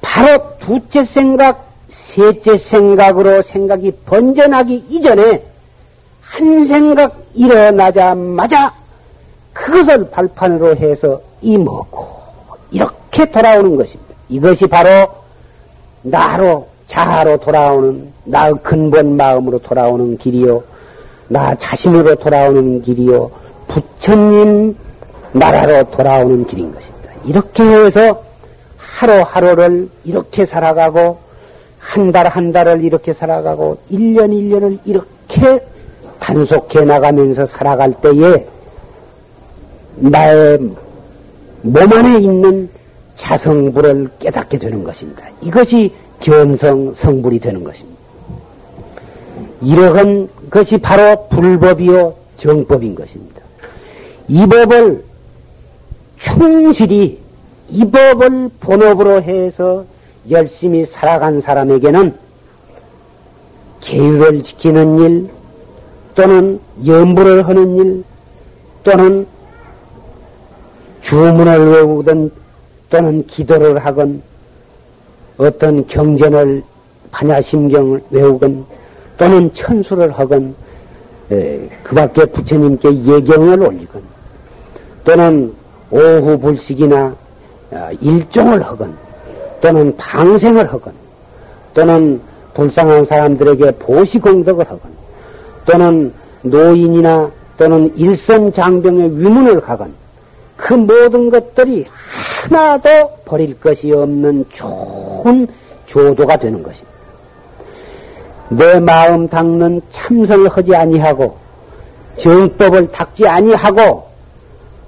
[0.00, 5.44] 바로 두째 생각, 셋째 생각으로 생각이 번져나기 이전에
[6.20, 8.74] 한 생각 일어나자마자
[9.52, 12.08] 그것을 발판으로 해서 이먹고
[12.70, 14.14] 이렇게 돌아오는 것입니다.
[14.28, 15.08] 이것이 바로
[16.02, 20.62] 나로 자아로 돌아오는 나의 근본 마음으로 돌아오는 길이요.
[21.28, 23.30] 나 자신으로 돌아오는 길이요.
[23.68, 24.76] 부처님
[25.32, 27.10] 나라로 돌아오는 길인 것입니다.
[27.24, 28.22] 이렇게 해서
[28.76, 31.25] 하루하루를 이렇게 살아가고
[31.86, 35.64] 한 달 한 달을 이렇게 살아가고 1년 1년을 이렇게
[36.18, 38.46] 단속해 나가면서 살아갈 때에
[39.94, 40.58] 나의
[41.62, 42.68] 몸 안에 있는
[43.14, 45.22] 자성불을 깨닫게 되는 것입니다.
[45.40, 47.96] 이것이 견성 성불이 되는 것입니다.
[49.62, 53.42] 이러한 것이 바로 불법이요 정법인 것입니다.
[54.28, 55.04] 이 법을
[56.18, 57.20] 충실히
[57.70, 59.84] 이 법을 본업으로 해서
[60.30, 62.14] 열심히 살아간 사람에게는
[63.80, 65.28] 계율을 지키는 일
[66.14, 68.04] 또는 연부를 하는 일
[68.82, 69.26] 또는
[71.02, 72.30] 주문을 외우든
[72.90, 74.22] 또는 기도를 하건
[75.36, 76.62] 어떤 경전을
[77.10, 78.64] 반야심경을 외우건
[79.18, 80.54] 또는 천수를 하건
[81.28, 84.02] 그 밖에 부처님께 예경을 올리건
[85.04, 85.54] 또는
[85.90, 87.14] 오후 불식이나
[87.72, 89.05] 아, 일종을 하건
[89.66, 90.92] 또는 방생을 하건
[91.74, 92.20] 또는
[92.54, 94.80] 불쌍한 사람들에게 보시공덕을 하건
[95.64, 99.92] 또는 노인이나 또는 일선 장병의 위문을 가건
[100.56, 101.84] 그 모든 것들이
[102.48, 105.48] 하나도 버릴 것이 없는 좋은
[105.86, 106.96] 조도가 되는 것입니다.
[108.50, 111.36] 내 마음 닦는 참선을 하지 아니하고
[112.14, 114.06] 정법을 닦지 아니하고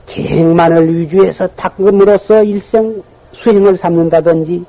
[0.07, 3.03] 계획만을 위주해서 닦음으로써 일생
[3.33, 4.65] 수행을 삼는다든지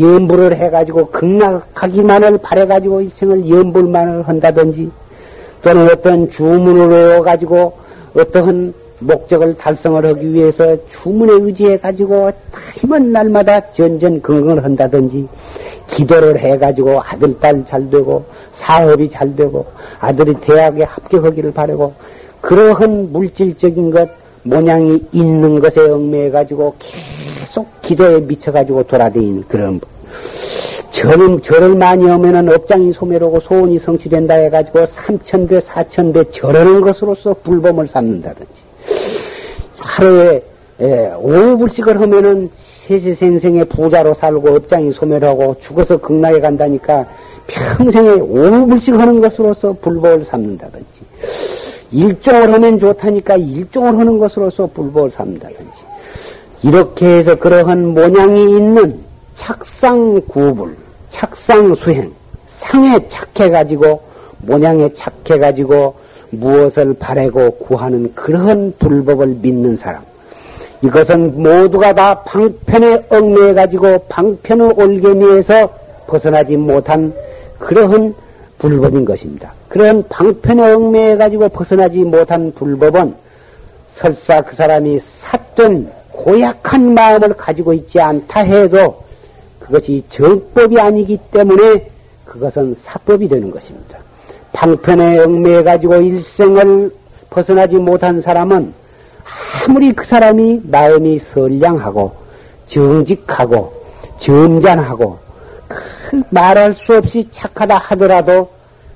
[0.00, 4.90] 염불을 해가지고 극락하기만을 바래가지고 일생을 염불만을 한다든지
[5.62, 7.72] 또는 어떤 주문을 외워가지고
[8.16, 12.30] 어떠한 목적을 달성을 하기 위해서 주문에 의지해 가지고
[12.76, 15.28] 힘은 날마다 전전긍긍을 한다든지
[15.88, 19.66] 기도를 해 가지고 아들 딸 잘 되고 사업이 잘 되고
[19.98, 21.92] 아들이 대학에 합격하기를 바라고
[22.40, 29.80] 그러한 물질적인 것 모양이 있는 것에 얽매해 가지고 계속 기도에 미쳐 가지고 돌아다니는 그런
[30.90, 38.52] 절을, 절을 많이 하면은 업장이 소멸하고 소원이 성취된다 해가지고 삼천배, 사천배 절하는 것으로서 불범을 삼는다든지.
[39.78, 40.42] 하루에
[40.80, 47.06] 예, 5불씩을 하면은 세세생생의 부자로 살고 업장이 소멸하고 죽어서 극락에 간다니까
[47.46, 50.86] 평생에 5불씩 하는 것으로서 불법을 삼는다든지.
[51.92, 55.78] 일종을 하면 좋다니까 일종을 하는 것으로서 불법을 삼는다든지.
[56.62, 59.00] 이렇게 해서 그러한 모양이 있는
[59.34, 60.76] 착상 구불,
[61.10, 62.12] 착상 수행,
[62.48, 64.00] 상에 착해가지고,
[64.38, 65.94] 모양에 착해가지고,
[66.30, 70.02] 무엇을 바래고 구하는 그러한 불법을 믿는 사람.
[70.82, 75.68] 이것은 모두가 다 방편에 얽매여가지고 방편을 올개미에서
[76.06, 77.12] 벗어나지 못한
[77.58, 78.14] 그러한
[78.58, 79.52] 불법인 것입니다.
[79.72, 83.14] 그런 방편에 얽매여가지고 벗어나지 못한 불법은
[83.86, 89.02] 설사 그 사람이 삿된 고약한 마음을 가지고 있지 않다 해도
[89.60, 91.88] 그것이 정법이 아니기 때문에
[92.26, 93.96] 그것은 사법이 되는 것입니다.
[94.52, 96.94] 방편에 얽매여가지고 일생을
[97.30, 98.74] 벗어나지 못한 사람은
[99.66, 102.12] 아무리 그 사람이 마음이 선량하고
[102.66, 103.72] 정직하고
[104.18, 105.18] 점잖하고
[105.66, 108.50] 그 말할 수 없이 착하다 하더라도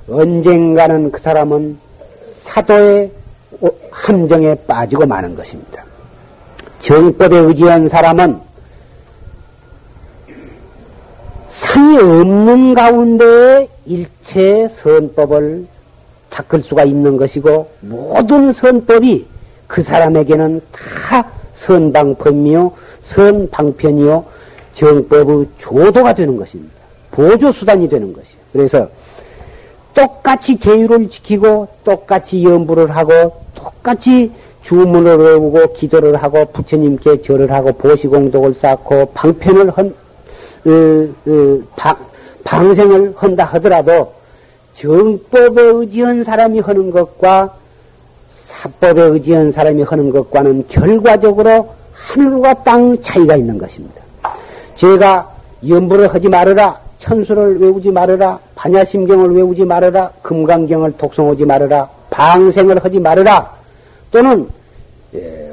[0.08, 1.78] 언젠가는 그 사람은
[2.32, 3.10] 사도의
[3.90, 5.84] 함정에 빠지고 마는 것입니다.
[6.78, 8.40] 정법에 의지한 사람은
[11.48, 15.66] 상이 없는 가운데 일체 선법을
[16.30, 19.26] 닦을 수가 있는 것이고 모든 선법이
[19.66, 24.24] 그 사람에게는 다 선방법이요 선방편이요
[24.72, 26.74] 정법의 조도가 되는 것입니다.
[27.10, 28.38] 보조수단이 되는 것이에요.
[28.52, 28.88] 그래서
[29.96, 34.30] 똑같이 계율을 지키고 똑같이 연부를 하고 똑같이
[34.62, 39.94] 주문을 외우고 기도를 하고 부처님께 절을 하고 보시공덕을 쌓고 방편을 헌
[40.66, 41.96] 으, 으, 방,
[42.44, 44.12] 방생을 한다 하더라도
[44.74, 47.54] 정법에 의지한 사람이 하는 것과
[48.28, 54.02] 사법에 의지한 사람이 하는 것과는 결과적으로 하늘과 땅 차이가 있는 것입니다.
[54.74, 55.30] 제가
[55.66, 63.54] 연부를 하지 말아라, 천수를 외우지 말아라, 반야심경을 외우지 말아라, 금강경을 독송하지 말아라, 방생을 하지 말아라,
[64.10, 64.48] 또는
[65.14, 65.52] 예,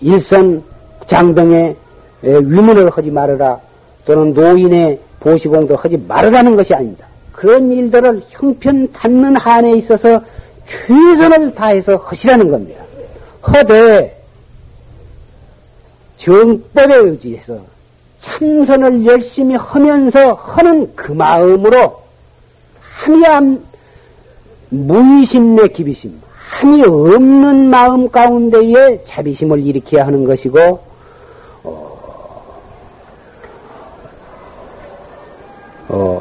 [0.00, 0.62] 일선
[1.06, 1.76] 장병의
[2.24, 3.60] 예, 위문을 하지 말아라,
[4.04, 7.06] 또는 노인의 보시공도 하지 말아라는 것이 아닙니다.
[7.32, 10.20] 그런 일들을 형편 닿는 한에 있어서
[10.66, 12.84] 최선을 다해서 하시라는 겁니다.
[13.46, 14.20] 허되
[16.16, 17.60] 정법에 의지해서
[18.20, 22.02] 참선을 열심히 하면서 하는 그 마음으로
[22.80, 23.64] 함이함
[24.68, 30.80] 무의심 내 기비심 함이 없는 마음 가운데에 자비심을 일으켜야 하는 것이고
[31.64, 32.00] 어,
[35.88, 36.20] 어,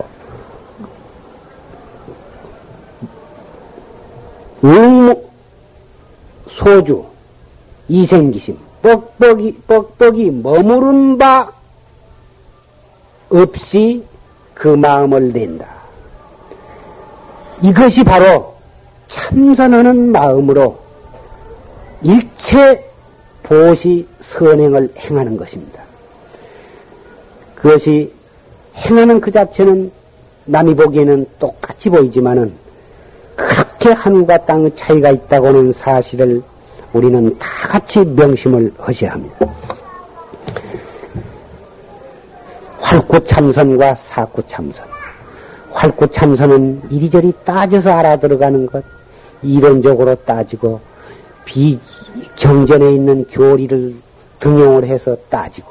[4.64, 5.16] 응,
[6.47, 7.06] 소주,
[7.88, 11.59] 이생기심, 뻑뻑이, 뻑뻑이 머무른 바
[13.30, 14.04] 없이
[14.54, 15.66] 그 마음을 낸다.
[17.62, 18.56] 이것이 바로
[19.08, 20.78] 참선하는 마음으로
[22.02, 22.86] 일체
[23.44, 25.84] 보시 선행을 행하는 것입니다.
[27.56, 28.14] 그것이
[28.76, 29.92] 행하는 그 자체는
[30.46, 32.54] 남이 보기에는 똑같이 보이지만은
[33.36, 36.42] 그렇게 하늘과 땅의 차이가 있다고는 사실을
[36.94, 39.38] 우리는 다 같이 명심을 하셔야 합니다.
[42.90, 44.84] 활구 참선과 사구 참선.
[45.72, 48.84] 활구 참선은 이리저리 따져서 알아들어가는 것,
[49.44, 50.80] 이론적으로 따지고,
[51.46, 51.80] 비,
[52.36, 53.94] 경전에 있는 교리를
[54.40, 55.70] 등용을 해서 따지고,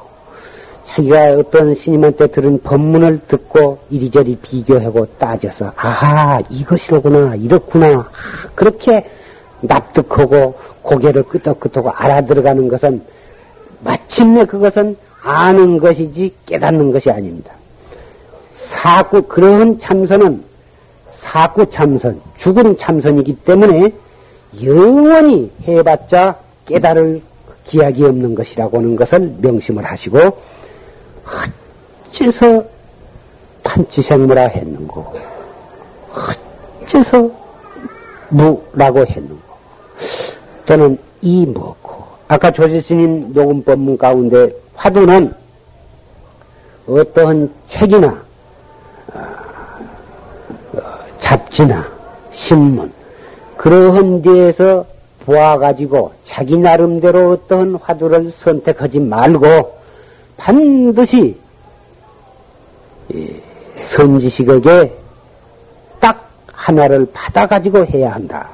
[0.85, 8.09] 자기가 어떤 스님한테 들은 법문을 듣고 이리저리 비교하고 따져서 아하 이것이로구나 이렇구나
[8.55, 9.07] 그렇게
[9.61, 13.03] 납득하고 고개를 끄덕끄덕하고 알아들어가는 것은
[13.83, 17.53] 마침내 그것은 아는 것이지 깨닫는 것이 아닙니다.
[18.55, 20.43] 사구 그러한 참선은
[21.11, 23.93] 사구 참선 죽은 참선이기 때문에
[24.63, 27.21] 영원히 해봤자 깨달을
[27.65, 30.37] 기약이 없는 것이라고 하는 것을 명심을 하시고
[32.07, 32.63] 어째서
[33.63, 35.13] 판치생무라 했는고?
[36.81, 37.29] 어째서
[38.29, 39.49] 무라고 했는고?
[40.65, 42.03] 또는 이 뭐고?
[42.27, 45.33] 아까 조지스님 녹음 법문 가운데 화두는
[46.87, 48.23] 어떠한 책이나
[49.13, 50.81] 어,
[51.17, 51.85] 잡지나
[52.31, 52.91] 신문
[53.57, 54.85] 그러한 데에서
[55.25, 59.77] 보아가지고 자기 나름대로 어떠한 화두를 선택하지 말고
[60.37, 61.37] 반드시
[63.75, 64.95] 선지식에게
[65.99, 68.49] 딱 하나를 받아가지고 해야 한다.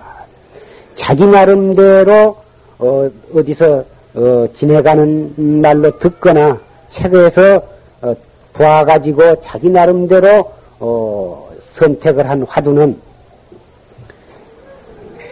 [0.96, 2.38] 자기 나름대로
[2.80, 3.10] 어,
[3.46, 3.86] 디서
[4.16, 6.58] 어, 지내가는 날로 듣거나
[6.90, 7.62] 책에서
[8.02, 8.16] 어,
[8.54, 12.98] 보아가지고 자기 나름대로 어, 선택을 한 화두는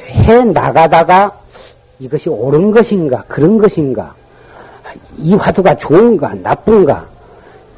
[0.09, 1.39] 해 나가다가
[1.99, 4.13] 이것이 옳은 것인가 그런 것인가
[5.17, 7.07] 이 화두가 좋은가 나쁜가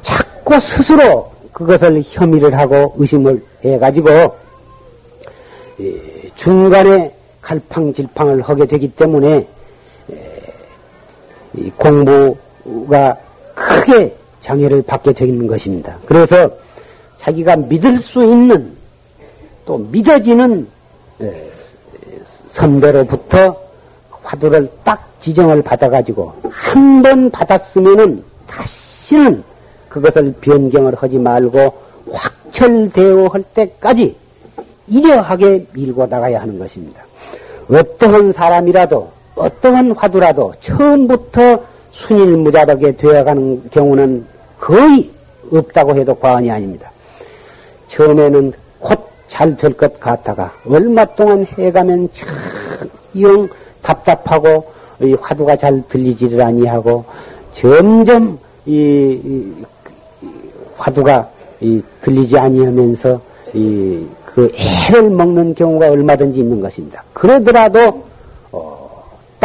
[0.02, 4.36] 자꾸 스스로 그것을 혐의를 하고 의심을 해가지고
[6.34, 9.46] 중간에 갈팡질팡을 하게 되기 때문에
[11.76, 13.16] 공부가
[13.54, 15.96] 크게 장애를 받게 되는 것입니다.
[16.06, 16.50] 그래서
[17.16, 18.76] 자기가 믿을 수 있는
[19.64, 20.68] 또 믿어지는
[22.48, 23.56] 선배로부터
[24.22, 29.42] 화두를 딱 지정을 받아가지고 한 번 받았으면은 다시는
[29.88, 31.74] 그것을 변경을 하지 말고
[32.12, 34.16] 확철대오 할 때까지
[34.88, 37.02] 이려하게 밀고 나가야 하는 것입니다.
[37.70, 41.60] 어떠한 사람이라도 어떠한 화두라도 처음부터
[41.92, 44.26] 순일무자하게 되어가는 경우는
[44.58, 45.10] 거의
[45.52, 46.90] 없다고 해도 과언이 아닙니다.
[47.86, 53.48] 처음에는 곧 잘 될 것 같다가 얼마 동안 해가면 참
[53.82, 54.64] 답답하고
[55.20, 57.04] 화두가 잘 들리지를 아니하고
[57.52, 59.52] 점점 이, 이
[60.76, 61.28] 화두가
[61.60, 63.20] 이, 들리지 아니하면서
[63.54, 67.02] 이, 그 애를 먹는 경우가 얼마든지 있는 것입니다.
[67.12, 68.05] 그러더라도 어,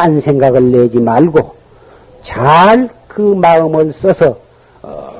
[0.02, 1.56] 딴 생각을 내지 말고
[2.22, 4.38] 잘 그 마음을 써서
[4.82, 5.12] 어,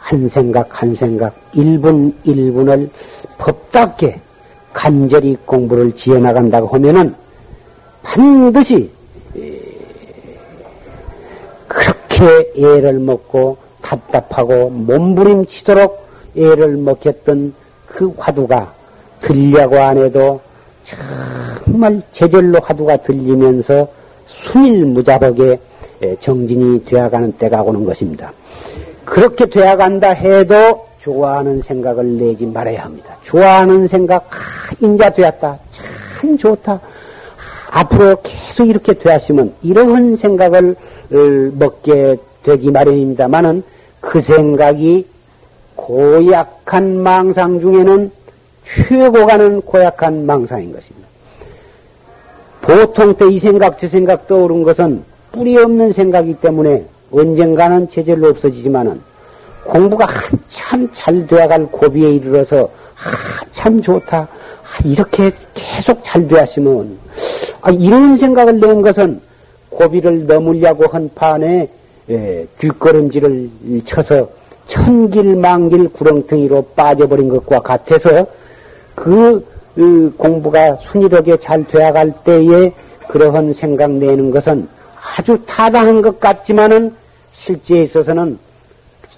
[0.00, 2.90] 한 생각 한 생각 1분 1분을
[3.38, 4.20] 법답게
[4.74, 7.14] 간절히 공부를 지어 나간다고 하면은
[8.02, 8.90] 반드시
[11.66, 17.54] 그렇게 애를 먹고 답답하고 몸부림치도록 애를 먹혔던
[17.86, 18.74] 그 화두가
[19.20, 20.38] 들려고 안 해도
[21.64, 23.88] 정말 제절로 화두가 들리면서
[24.28, 25.58] 순일무자복에
[26.20, 28.32] 정진이 되어가는 때가 오는 것입니다.
[29.04, 33.16] 그렇게 되어간다 해도 좋아하는 생각을 내지 말아야 합니다.
[33.22, 34.36] 좋아하는 생각, 아,
[34.80, 35.58] 인자 되었다.
[35.70, 36.80] 참 좋다.
[37.70, 40.76] 앞으로 계속 이렇게 되었으면 이러한 생각을
[41.54, 43.62] 먹게 되기 마련입니다만은
[44.00, 45.06] 그 생각이
[45.74, 48.10] 고약한 망상 중에는
[48.64, 51.07] 최고 가는 고약한 망상인 것입니다.
[52.68, 55.02] 보통 때 이 생각 저 생각 떠오른 것은
[55.32, 59.00] 뿌리 없는 생각이기 때문에 언젠가는 제절로 없어지지만은
[59.64, 64.18] 공부가 한참 잘 되어갈 고비에 이르러서 한참 좋다.
[64.18, 64.28] 아,
[64.84, 66.98] 이렇게 계속 잘 되었으면
[67.62, 69.22] 아, 이런 생각을 낸 것은
[69.70, 71.70] 고비를 넘으려고 한 판에
[72.10, 73.50] 예, 뒷걸음질을
[73.86, 74.28] 쳐서
[74.66, 78.26] 천길만길 구렁텅이로 빠져버린 것과 같아서
[78.94, 79.57] 그, 그
[80.16, 82.72] 공부가 순이하게 잘 되어갈 때에
[83.08, 84.68] 그러한 생각 내는 것은
[85.16, 86.94] 아주 타당한 것 같지만은
[87.32, 88.38] 실제에 있어서는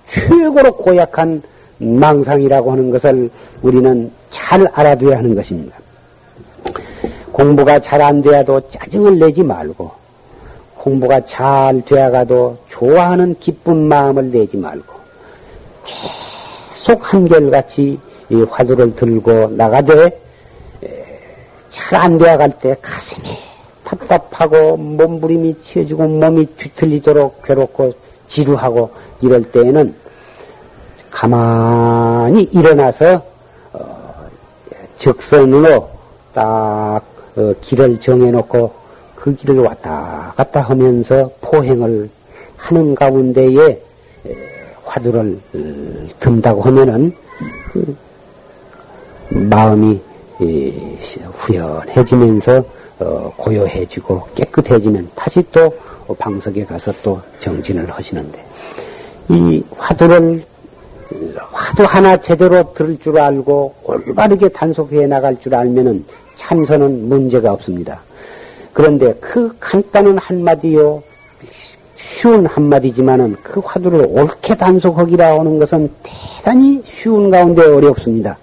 [0.07, 1.43] 최고로 고약한
[1.79, 3.31] 망상이라고 하는 것을
[3.63, 5.77] 우리는 잘 알아둬야 하는 것입니다.
[7.33, 9.91] 공부가 잘 안 돼야도 짜증을 내지 말고
[10.77, 14.95] 공부가 잘 되어가도 좋아하는 기쁜 마음을 내지 말고
[15.85, 17.99] 계속 한결같이
[18.51, 20.21] 화두를 들고 나가되
[21.71, 23.29] 잘 안 되어갈 때 가슴이
[23.85, 27.93] 답답하고 몸부림이 치어지고 몸이 뒤틀리도록 괴롭고
[28.27, 28.91] 지루하고
[29.21, 29.95] 이럴 때에는
[31.11, 33.23] 가만히 일어나서
[33.73, 34.29] 어,
[34.97, 35.91] 적선으로
[36.33, 37.03] 딱
[37.37, 38.73] 어, 길을 정해놓고
[39.17, 42.09] 그 길을 왔다 갔다 하면서 포행을
[42.57, 43.81] 하는 가운데에
[44.85, 47.13] 화두를 어, 든다고 하면은
[47.73, 47.97] 그
[49.31, 50.01] 마음이
[51.33, 52.65] 후련해지면서
[53.01, 55.73] 어, 고요해지고 깨끗해지면 다시 또
[56.19, 58.45] 방석에 가서 또 정진을 하시는데
[59.29, 60.45] 이 화두를
[61.51, 68.01] 화두 하나 제대로 들을 줄 알고 올바르게 단속해 나갈 줄 알면은 참선은 문제가 없습니다.
[68.73, 71.03] 그런데 그 간단한 한마디요,
[71.97, 78.39] 쉬운 한마디지만은 그 화두를 옳게 단속하기라 하는 것은 대단히 쉬운 가운데 어렵습니다.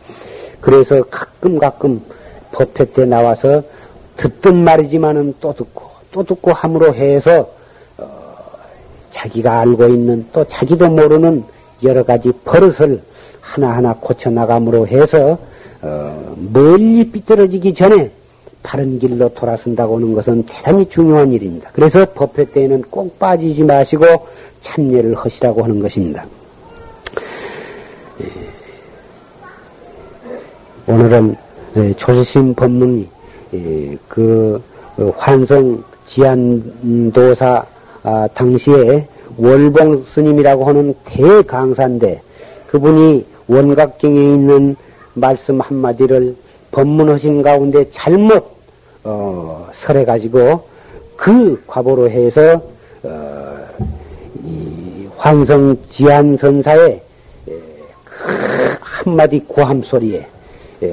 [0.61, 2.01] 그래서 가끔 가끔
[2.51, 3.63] 법회 때 나와서
[4.15, 7.51] 듣던 말이지만은 또 듣고 또 듣고 함으로 해서
[7.97, 8.07] 어,
[9.11, 11.43] 자기가 알고 있는 또 자기도 모르는
[11.83, 13.01] 여러 가지 버릇을
[13.41, 15.37] 하나하나 고쳐 나감으로 해서
[15.81, 18.11] 어, 멀리 삐뚤어지기 전에
[18.63, 21.69] 바른 길로 돌아선다고 하는 것은 대단히 중요한 일입니다.
[21.73, 24.05] 그래서 법회 때에는 꼭 빠지지 마시고
[24.59, 26.25] 참여를 하시라고 하는 것입니다.
[30.89, 31.35] 오늘은
[31.97, 33.09] 조심 법문이
[34.07, 34.61] 그
[34.97, 37.65] 어, 환성 지안도사
[38.03, 39.05] 아, 당시에
[39.37, 42.21] 월봉 스님이라고 하는 대강사인데
[42.67, 44.77] 그분이 원각경에 있는
[45.13, 46.37] 말씀 한마디를
[46.71, 48.55] 법문하신 가운데 잘못
[49.03, 50.63] 어, 설해 가지고
[51.17, 52.61] 그 과보로 해서
[53.03, 53.57] 어,
[54.41, 57.01] 이 환성 지안선사의
[57.45, 58.23] 그
[58.79, 60.36] 한마디 고함 소리에 예,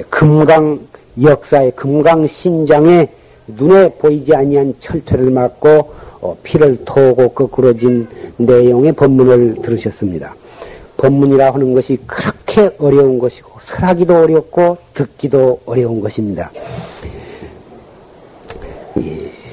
[0.09, 0.80] 금강
[1.22, 3.09] 역사의 금강 신장에
[3.47, 8.09] 눈에 보이지 아니한 철퇴를 맞고 어, 피를 토고 거꾸러진
[8.39, 10.35] 내용의 법문을 들으셨습니다.
[10.97, 16.51] 법문이라 하는 것이 그렇게 어려운 것이고 설하기도 어렵고 듣기도 어려운 것입니다.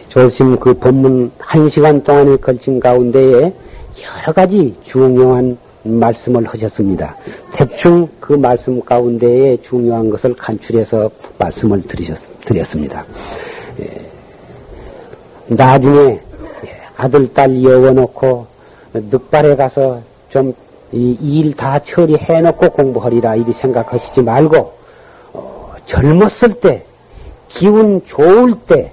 [0.08, 3.54] 조심 그 법문 한 시간 동안에 걸친 가운데에
[4.04, 7.16] 여러 가지 중요한 말씀을 하셨습니다.
[7.54, 13.06] 대충 그 말씀 가운데에 중요한 것을 간출해서 말씀을 드리셨, 드렸습니다.
[13.80, 14.06] 예.
[15.48, 16.20] 나중에
[16.96, 18.48] 아들, 딸 여워놓고
[18.94, 24.74] 늑발에 가서 좀이일다 처리해놓고 공부하리라 이리 생각하시지 말고
[25.34, 26.86] 어, 젊었을 때
[27.48, 28.92] 기운 좋을 때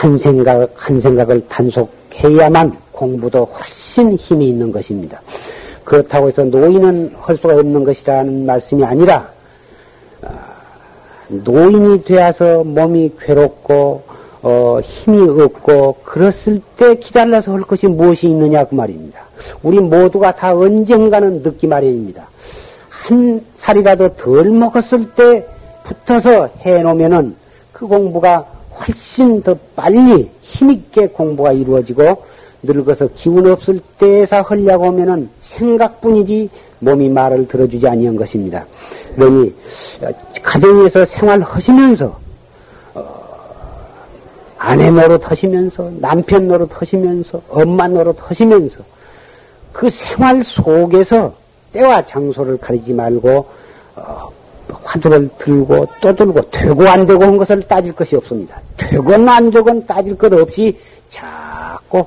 [0.00, 5.22] 한 생각 한 생각을 단속해야만 공부도 훨씬 힘이 있는 것입니다.
[5.84, 9.30] 그렇다고 해서 노인은 할 수가 없는 것이라는 말씀이 아니라
[10.22, 10.28] 아,
[11.28, 14.02] 노인이 되어서 몸이 괴롭고
[14.42, 19.20] 어, 힘이 없고 그랬을 때 기다려서 할 것이 무엇이 있느냐 그 말입니다.
[19.62, 22.28] 우리 모두가 다 언젠가는 늦기 마련입니다.
[22.90, 25.46] 한 살이라도 덜 먹었을 때
[25.84, 27.34] 붙어서 해놓으면은
[27.72, 28.46] 그 공부가
[28.78, 32.29] 훨씬 더 빨리 힘있게 공부가 이루어지고
[32.62, 36.50] 늙어서 기운 없을 때에서 하려고 하면은 생각뿐이지
[36.80, 38.66] 몸이 말을 들어주지 아니한 것입니다.
[39.14, 39.54] 그러니
[40.42, 42.18] 가정에서 생활하시면서
[44.62, 48.80] 아내 노릇 하시면서 남편 노릇 하시면서 엄마 노릇 하시면서
[49.72, 51.32] 그 생활 속에서
[51.72, 53.46] 때와 장소를 가리지 말고
[53.96, 54.28] 어,
[54.84, 58.60] 화두를 들고 또 들고 되고 안 되고 한 것을 따질 것이 없습니다.
[58.76, 62.04] 되건 안 되건 따질 것 없이 자꾸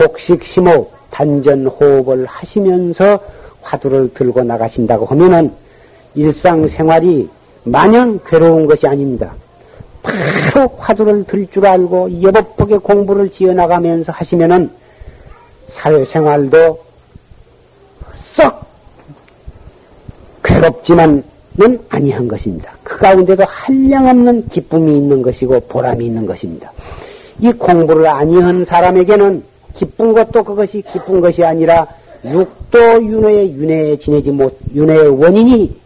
[0.00, 3.20] 복식 심호 단전 호흡을 하시면서
[3.60, 5.52] 화두를 들고 나가신다고 하면은
[6.14, 7.28] 일상생활이
[7.64, 9.34] 마냥 괴로운 것이 아닙니다.
[10.02, 14.70] 바로 화두를 들 줄 알고 여법하게 공부를 지어나가면서 하시면은
[15.66, 16.82] 사회생활도
[18.14, 18.64] 썩
[20.42, 21.22] 괴롭지만은
[21.90, 22.72] 아니한 것입니다.
[22.82, 26.72] 그 가운데도 한량없는 기쁨이 있는 것이고 보람이 있는 것입니다.
[27.40, 31.86] 이 공부를 아니한 사람에게는 기쁜 것도 그것이 기쁜 것이 아니라
[32.24, 35.80] 육도 윤회의 윤회에 지내지 못, 윤회의 원인이,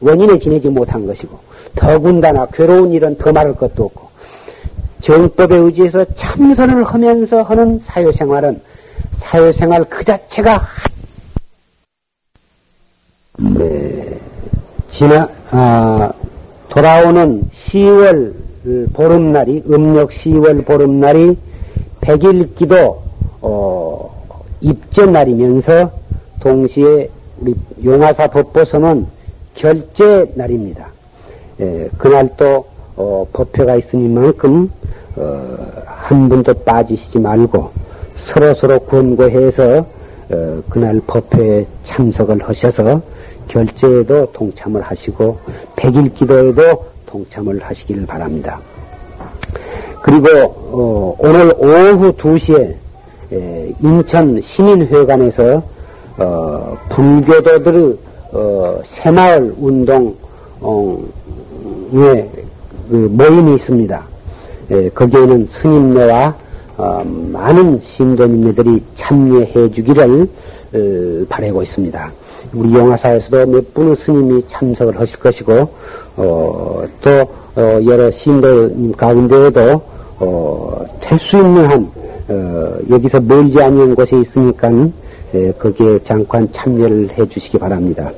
[0.00, 1.38] 원인에 지내지 못한 것이고,
[1.74, 4.08] 더군다나 괴로운 일은 더 말할 것도 없고
[5.00, 8.60] 정법에 의지해서 참선을 하면서 하는 사회생활은
[9.18, 10.62] 사회생활 그 자체가
[13.36, 14.18] 네,
[14.88, 16.12] 지나 아,
[16.68, 18.32] 돌아오는 10월
[18.94, 21.36] 보름날이 음력 10월 보름날이
[22.04, 23.02] 100일 기도
[23.40, 24.10] 어,
[24.60, 25.90] 입전 날이면서
[26.40, 29.06] 동시에 우리 용화사 법보서는
[29.54, 30.88] 결제 날입니다.
[31.60, 34.70] 예, 그날 또 어, 법회가 있으니만큼
[35.16, 37.70] 어, 한 분도 빠지시지 말고
[38.16, 39.86] 서로 서로 권고해서
[40.30, 43.00] 어, 그날 법회에 참석을 하셔서
[43.48, 45.38] 결제에도 동참을 하시고
[45.76, 48.60] 백일 기도에도 동참을 하시기를 바랍니다.
[50.04, 52.74] 그리고 어, 오늘 오후 2시에
[53.32, 55.62] 에, 인천 시민회관에서
[56.18, 57.96] 어, 불교도들의
[58.32, 60.14] 어, 새마을 운동
[60.60, 61.02] 어,
[61.94, 62.28] 예,
[62.90, 64.02] 그 모임이 있습니다.
[64.72, 66.34] 예, 거기에는 스님네와
[66.76, 67.02] 어,
[67.32, 70.28] 많은 신도님네들이 참여해 주기를
[70.74, 72.12] 어, 바라고 있습니다.
[72.52, 75.66] 우리 영화사에서도 몇 분의 스님이 참석을 하실 것이고
[76.18, 77.10] 어, 또
[77.56, 81.90] 어, 여러 신도님 가운데에도 어, 될수 있는 한
[82.28, 84.70] 어, 여기서 멀지 않은 곳에 있으니까
[85.34, 88.10] 예, 거기에 잠깐 참여를 해 주시기 바랍니다.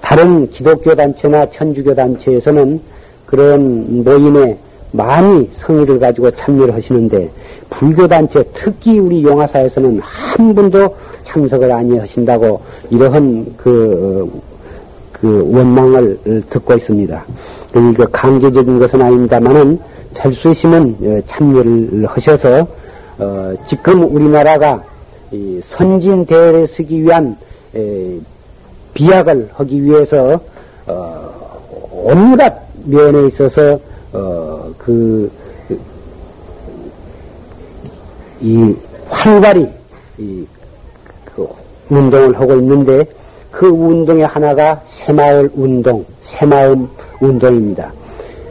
[0.00, 2.80] 다른 기독교 단체나 천주교 단체에서는
[3.26, 4.56] 그런 모임에
[4.92, 7.30] 많이 성의를 가지고 참여를 하시는데
[7.68, 14.30] 불교 단체 특히 우리 용화사에서는 한 분도 참석을 아니 하신다고 이러한 그,
[15.12, 17.24] 그 원망을 듣고 있습니다.
[17.72, 19.78] 그러니까 강제적인 것은 아닙니다만은
[20.14, 22.66] 될수 있으면 어, 참여를 하셔서
[23.18, 24.82] 어, 지금 우리나라가
[25.62, 27.36] 선진 대열에 서기 위한
[27.74, 28.18] 에,
[28.94, 30.40] 비약을 하기 위해서
[30.86, 31.30] 어,
[31.90, 32.54] 온갖
[32.84, 33.78] 면에 있어서
[34.12, 35.30] 어, 그,
[38.40, 38.74] 이
[39.08, 39.68] 활발히
[40.18, 40.46] 이,
[41.24, 41.48] 그
[41.88, 43.04] 운동을 하고 있는데
[43.50, 46.88] 그 운동의 하나가 새마을 운동, 새마음
[47.20, 47.92] 운동입니다.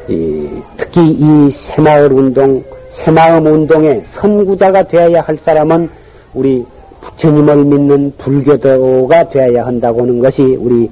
[0.10, 5.90] 이, 특히 이 새마을 운동, 새마음 운동의 선구자가 되어야 할 사람은
[6.34, 6.66] 우리
[7.02, 10.90] 부처님을 믿는 불교도가 되어야 한다고 하는 것이 우리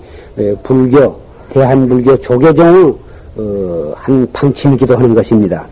[0.63, 2.95] 불교, 대한불교 조계종의
[3.37, 5.65] 어, 한 방침이기도 하는 것입니다.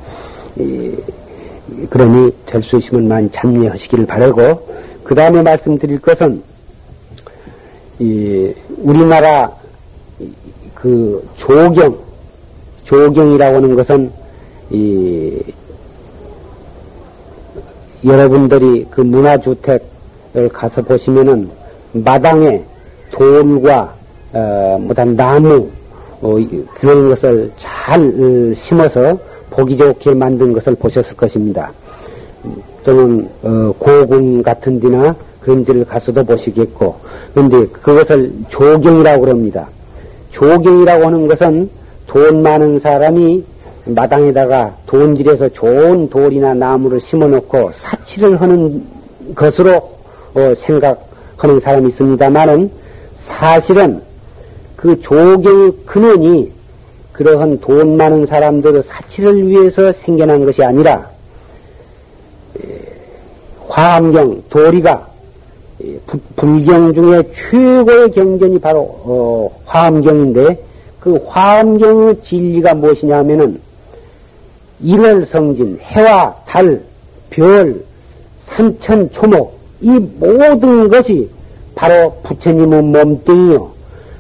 [1.90, 4.68] 그러니 될 수 있으면 많이 참여하시기를 바라고
[5.04, 6.42] 그 다음에 말씀드릴 것은
[8.00, 9.52] 이 우리나라
[10.74, 11.98] 그 조경
[12.90, 14.12] 조경이라고 하는 것은
[14.72, 15.38] 이
[18.04, 21.52] 여러분들이 그 문화주택을 가서 보시면은
[21.92, 22.64] 마당에
[23.12, 23.94] 돌과
[24.34, 25.70] 어, 뭐단 나무
[26.22, 26.36] 어,
[26.74, 29.18] 그런 것을 잘 어, 심어서
[29.52, 31.72] 보기 좋게 만든 것을 보셨을 것입니다.
[32.84, 36.96] 또는 어, 고궁 같은 데나 그런 데를 가서도 보시겠고
[37.36, 39.68] 그런데 그것을 조경이라고 그럽니다.
[40.32, 41.79] 조경이라고 하는 것은
[42.10, 43.44] 돈 많은 사람이
[43.86, 48.84] 마당에다가 돈질에서 좋은 돌이나 나무를 심어놓고 사치를 하는
[49.36, 49.76] 것으로
[50.34, 52.72] 어, 생각하는 사람이 있습니다만은
[53.16, 54.02] 사실은
[54.76, 56.52] 그 조경의 근원이
[57.14, 61.10] 그러한 돈 많은 사람들의 사치를 위해서 생겨난 것이 아니라
[63.68, 65.08] 화엄경 도리가
[66.36, 70.69] 불경 중에 최고의 경전이 바로 어, 화엄경인데
[71.00, 73.62] 그 화엄경의 진리가 무엇이냐 하면은
[74.82, 76.82] 일월 성진, 해와 달,
[77.30, 77.84] 별,
[78.46, 81.30] 산천, 초목 이 모든 것이
[81.76, 83.72] 바로 부처님의 몸뚱이요.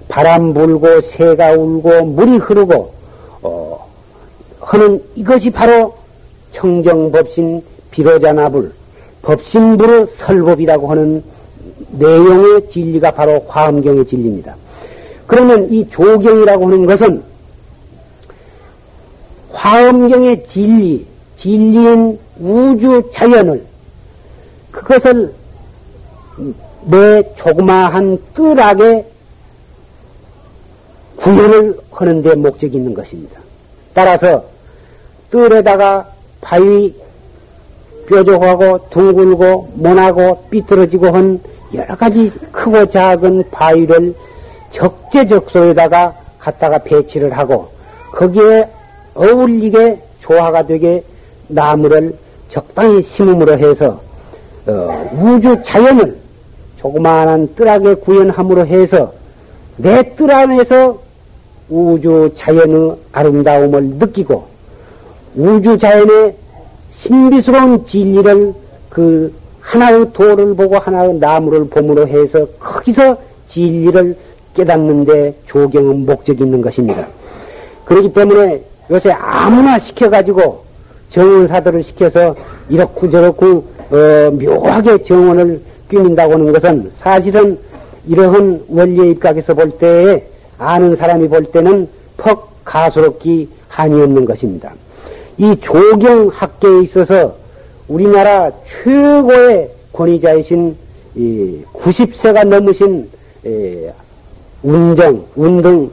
[0.07, 2.93] 바람 불고 새가 울고 물이 흐르고
[3.41, 3.87] 어,
[4.59, 5.95] 하는 이것이 바로
[6.51, 8.73] 청정법신 비로자나불
[9.21, 11.23] 법신불의 설법이라고 하는
[11.91, 14.55] 내용의 진리가 바로 화엄경의 진리입니다.
[15.29, 17.23] 그러면 이 조경이라고 하는 것은
[19.53, 21.05] 화엄경의 진리,
[21.37, 23.63] 진리인 우주 자연을
[24.71, 25.35] 그것을
[26.85, 29.05] 내 조그마한 뜰하게
[31.17, 33.39] 구현을 하는 데 목적이 있는 것입니다.
[33.93, 34.45] 따라서
[35.29, 36.07] 뜰에다가
[36.41, 36.95] 바위
[38.07, 41.39] 뾰족하고 둥글고 모나고 삐뚤어지고 한
[41.75, 44.15] 여러 가지 크고 작은 바위를
[44.71, 47.69] 적재적소에다가 갖다가 배치를 하고
[48.11, 48.67] 거기에
[49.13, 51.03] 어울리게 조화가 되게
[51.47, 52.15] 나무를
[52.49, 54.01] 적당히 심음으로 해서
[54.67, 56.17] 어, 우주 자연을
[56.77, 59.13] 조그마한 뜰하게 구현함으로 해서
[59.77, 60.99] 내 뜰 안에서
[61.69, 64.47] 우주 자연의 아름다움을 느끼고
[65.35, 66.35] 우주 자연의
[66.91, 68.53] 신비스러운 진리를
[68.89, 73.17] 그 하나의 돌을 보고 하나의 나무를 봄으로 해서 거기서
[73.47, 74.17] 진리를
[74.59, 77.07] 깨닫는데 조경은 목적이 있는 것입니다.
[77.85, 80.63] 그렇기 때문에 요새 아무나 시켜가지고
[81.09, 82.35] 정원사들을 시켜서
[82.69, 87.57] 이렇고 저렇고 어, 묘하게 정원을 꾸민다고 하는 것은 사실은
[88.07, 90.23] 이러한 원리의 입각에서 볼 때에
[90.57, 91.87] 아는 사람이 볼 때는
[92.17, 94.73] 퍽 가소롭기 한이 없는 것입니다.
[95.37, 97.35] 이 조경 학계에 있어서
[97.87, 98.51] 우리나라
[98.83, 100.75] 최고의 권위자이신
[101.73, 103.09] 90세가 넘으신
[104.63, 105.89] 운정, 운등,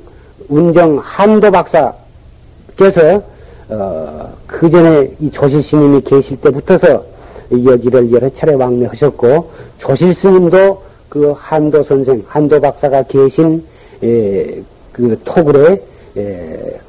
[0.49, 3.23] 운정 한도 박사께서
[3.69, 7.05] 어, 그 전에 이 조실 스님이 계실 때부터서
[7.53, 13.65] 여기를 여러 차례 왕래하셨고 조실 스님도 그 한도 선생, 한도 박사가 계신
[14.03, 14.63] 에,
[14.93, 15.83] 그 토굴에
[16.17, 16.81] 에,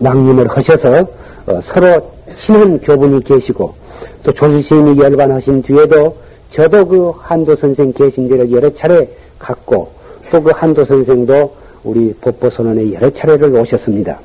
[0.00, 1.06] 왕림을 하셔서
[1.46, 3.74] 어, 서로 친한 교분이 계시고
[4.22, 6.16] 또 조실 스님이 열반하신 뒤에도
[6.50, 9.08] 저도 그 한도 선생 계신 데를 여러 차례
[9.38, 9.93] 갔고
[10.30, 11.54] 또 그 한도 선생도
[11.84, 14.18] 우리 법보선언에 여러 차례를 오셨습니다.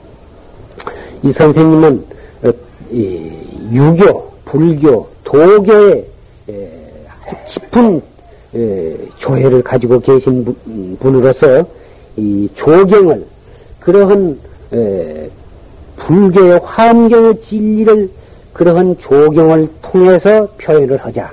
[1.23, 2.05] 이 선생님은
[2.43, 2.51] 어,
[2.91, 3.31] 이
[3.71, 6.05] 유교, 불교, 도교의
[7.47, 8.01] 깊은
[9.17, 11.65] 조회를 가지고 계신 음, 분으로서
[12.15, 13.25] 이 조경을
[13.79, 14.39] 그러한
[15.97, 18.09] 불교의 화엄경의 진리를
[18.53, 21.31] 그러한 조경을 통해서 표현을 하자.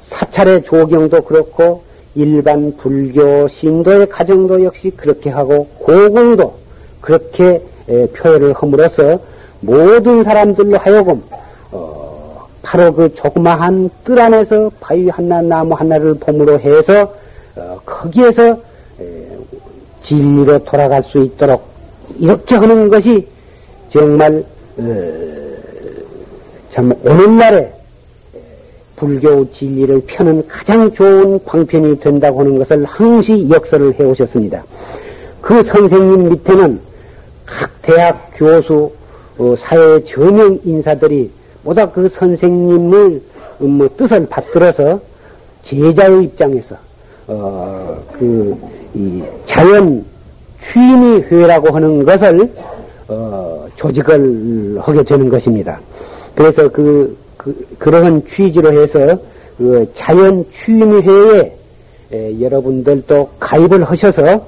[0.00, 1.82] 사찰의 조경도 그렇고
[2.14, 6.54] 일반 불교 신도의 가정도 역시 그렇게 하고 고궁도
[7.00, 7.62] 그렇게
[8.14, 9.18] 표현을 함으로써
[9.60, 11.22] 모든 사람들로 하여금
[11.70, 17.14] 어, 바로 그 조그마한 뜰 안에서 바위 하나 나무 하나를 봄으로 해서
[17.56, 18.58] 어, 거기에서
[20.02, 21.62] 진리로 돌아갈 수 있도록
[22.18, 23.26] 이렇게 하는 것이
[23.88, 24.44] 정말
[24.78, 25.12] 어,
[26.70, 27.72] 참 오늘날에
[29.00, 34.62] 불교 진리를 펴는 가장 좋은 방편이 된다고 하는 것을 항시 역설을 해오셨습니다.
[35.40, 36.78] 그 선생님 밑에는
[37.46, 38.92] 각 대학 교수,
[39.38, 41.30] 어, 사회 전형 인사들이
[41.62, 43.22] 모두 그 선생님을
[43.62, 45.00] 음, 뭐 뜻을 받들어서
[45.62, 46.76] 제자의 입장에서
[47.26, 48.54] 어, 그,
[48.92, 50.04] 이 자연
[50.70, 52.52] 취미 회라고 하는 것을
[53.08, 55.80] 어, 조직을 하게 되는 것입니다.
[56.34, 59.18] 그래서 그, 그 그러한 취지로 해서
[59.56, 61.56] 그 자연 취미회에
[62.12, 64.44] 에, 여러분들도 가입을 하셔서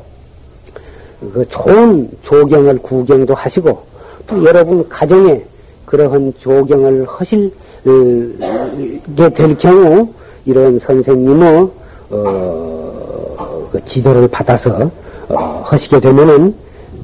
[1.33, 3.83] 그 좋은 조경을 구경도 하시고
[4.27, 5.43] 또 여러분 가정에
[5.87, 7.51] 그러한 조경을 하실
[9.17, 10.09] 게 될 경우
[10.45, 11.69] 이런 선생님의
[12.11, 14.91] 어, 그 지도를 받아서
[15.29, 16.55] 어, 하시게 되면은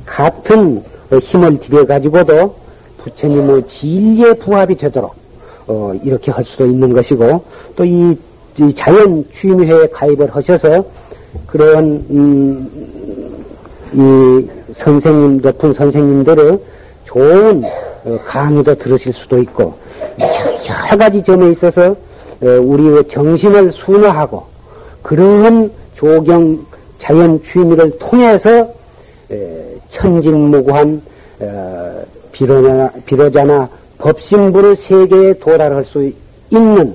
[0.04, 0.82] 같은
[1.22, 2.54] 힘을 들여 가지고도
[2.98, 5.14] 부처님의 진리에 부합이 되도록
[5.68, 7.44] 어, 이렇게 할 수도 있는 것이고
[7.76, 8.16] 또이
[8.74, 10.84] 자연 취미회에 가입을 하셔서
[11.46, 12.70] 그런 음,
[13.92, 16.58] 이 선생님 높은 선생님들의
[17.04, 17.64] 좋은
[18.04, 19.74] 어, 강의도 들으실 수도 있고
[20.18, 21.94] 여러 가지 점에 있어서
[22.40, 24.44] 어, 우리의 정신을 순화하고
[25.02, 26.66] 그러한 조경
[26.98, 28.68] 자연 취미를 통해서
[29.90, 31.02] 천진무구한
[31.40, 32.02] 어,
[32.32, 33.68] 비로자나, 비로자나
[33.98, 36.10] 법신부를 세계에 도달할 수
[36.50, 36.94] 있는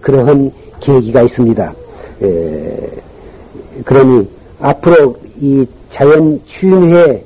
[0.00, 1.74] 그러한 계기가 있습니다.
[3.84, 4.28] 그러니
[4.60, 7.22] 앞으로 이 자연 취미회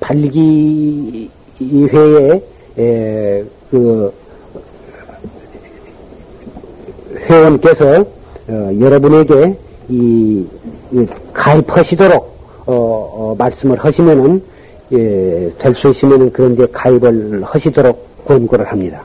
[0.00, 1.30] 발기회에
[3.70, 4.12] 그
[7.28, 8.04] 회원께서
[8.48, 9.56] 어, 여러분에게
[9.90, 10.46] 이,
[10.90, 14.42] 이 가입하시도록 어, 어, 말씀을 하시면은
[14.92, 19.02] 예, 될 수 있으면은 그런데 가입을 하시도록 권고를 합니다.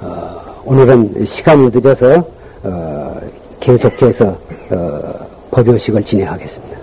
[0.00, 2.24] 어, 오늘은 시간이 늦어서
[2.62, 3.20] 어,
[3.58, 4.38] 계속해서
[4.70, 6.79] 어, 법요식을 진행하겠습니다.